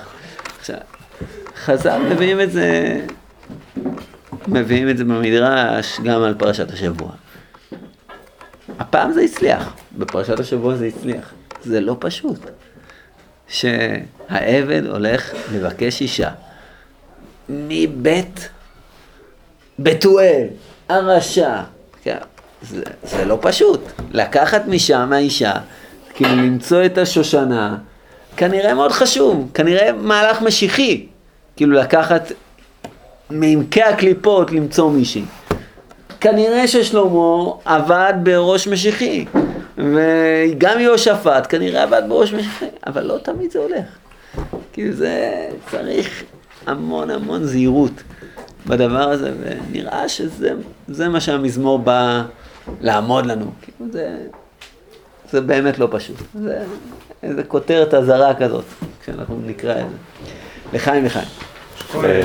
עכשיו, 0.59 0.77
חז"ל 1.65 1.99
מביאים 1.99 2.41
את 2.41 2.53
זה, 2.53 3.01
מביאים 4.49 4.89
את 4.91 4.99
זה 4.99 5.05
במדרש 5.05 6.01
גם 6.05 6.23
על 6.23 6.35
פרשת 6.35 6.71
השבוע. 6.71 7.11
הפעם 8.79 9.13
זה 9.13 9.21
הצליח, 9.21 9.73
בפרשת 9.99 10.41
השבוע 10.41 10.75
זה 10.75 10.87
הצליח. 10.87 11.33
זה 11.65 11.81
לא 11.81 11.97
פשוט. 11.99 12.39
שהעבד 13.49 14.83
הולך 14.87 15.33
לבקש 15.53 16.01
אישה 16.01 16.31
מבית 17.49 18.49
בתואל, 19.83 20.47
הרשע. 20.89 21.61
כן, 22.03 22.17
זה, 22.63 22.83
זה 23.03 23.25
לא 23.25 23.39
פשוט. 23.41 23.81
לקחת 24.13 24.67
משם 24.67 25.13
האישה, 25.13 25.53
כאילו 26.15 26.31
למצוא 26.31 26.85
את 26.85 26.99
השושנה, 26.99 27.77
כנראה 28.37 28.75
מאוד 28.75 28.93
חשוב, 28.93 29.51
כנראה 29.55 29.93
מהלך 29.93 30.43
משיחי. 30.43 31.07
כאילו 31.57 31.73
לקחת 31.73 32.33
מעמקי 33.31 33.83
הקליפות 33.83 34.51
למצוא 34.51 34.91
מישהי. 34.91 35.25
כנראה 36.21 36.69
ששלמה 36.69 37.51
עבד 37.65 38.15
בראש 38.23 38.69
משיחי, 38.69 39.25
וגם 39.79 40.81
יהושפט 40.81 41.47
כנראה 41.49 41.83
עבד 41.83 42.03
בראש 42.09 42.33
משיחי, 42.33 42.67
אבל 42.87 43.03
לא 43.03 43.19
תמיד 43.23 43.51
זה 43.51 43.59
הולך. 43.59 43.85
כאילו 44.73 44.93
זה 44.93 45.49
צריך 45.71 46.23
המון 46.67 47.11
המון 47.11 47.45
זהירות. 47.45 48.03
בדבר 48.67 49.09
הזה, 49.11 49.33
ונראה 49.41 50.09
שזה 50.09 50.53
זה 50.89 51.09
מה 51.09 51.21
שהמזמור 51.21 51.79
בא 51.79 52.23
לעמוד 52.81 53.27
לנו. 53.27 53.51
כאילו 53.63 53.93
זה, 53.93 54.17
זה 55.31 55.41
באמת 55.41 55.79
לא 55.79 55.89
פשוט. 55.91 56.17
זה 56.35 56.65
איזה 57.23 57.45
כותרת 57.45 57.95
אזהרה 57.95 58.35
כזאת, 58.35 58.65
כשאנחנו 59.03 59.41
נקרא 59.47 59.73
את 59.73 59.87
זה. 59.91 59.97
לחיים 60.73 61.05
לחיים. 61.05 61.27
אה, 61.95 62.21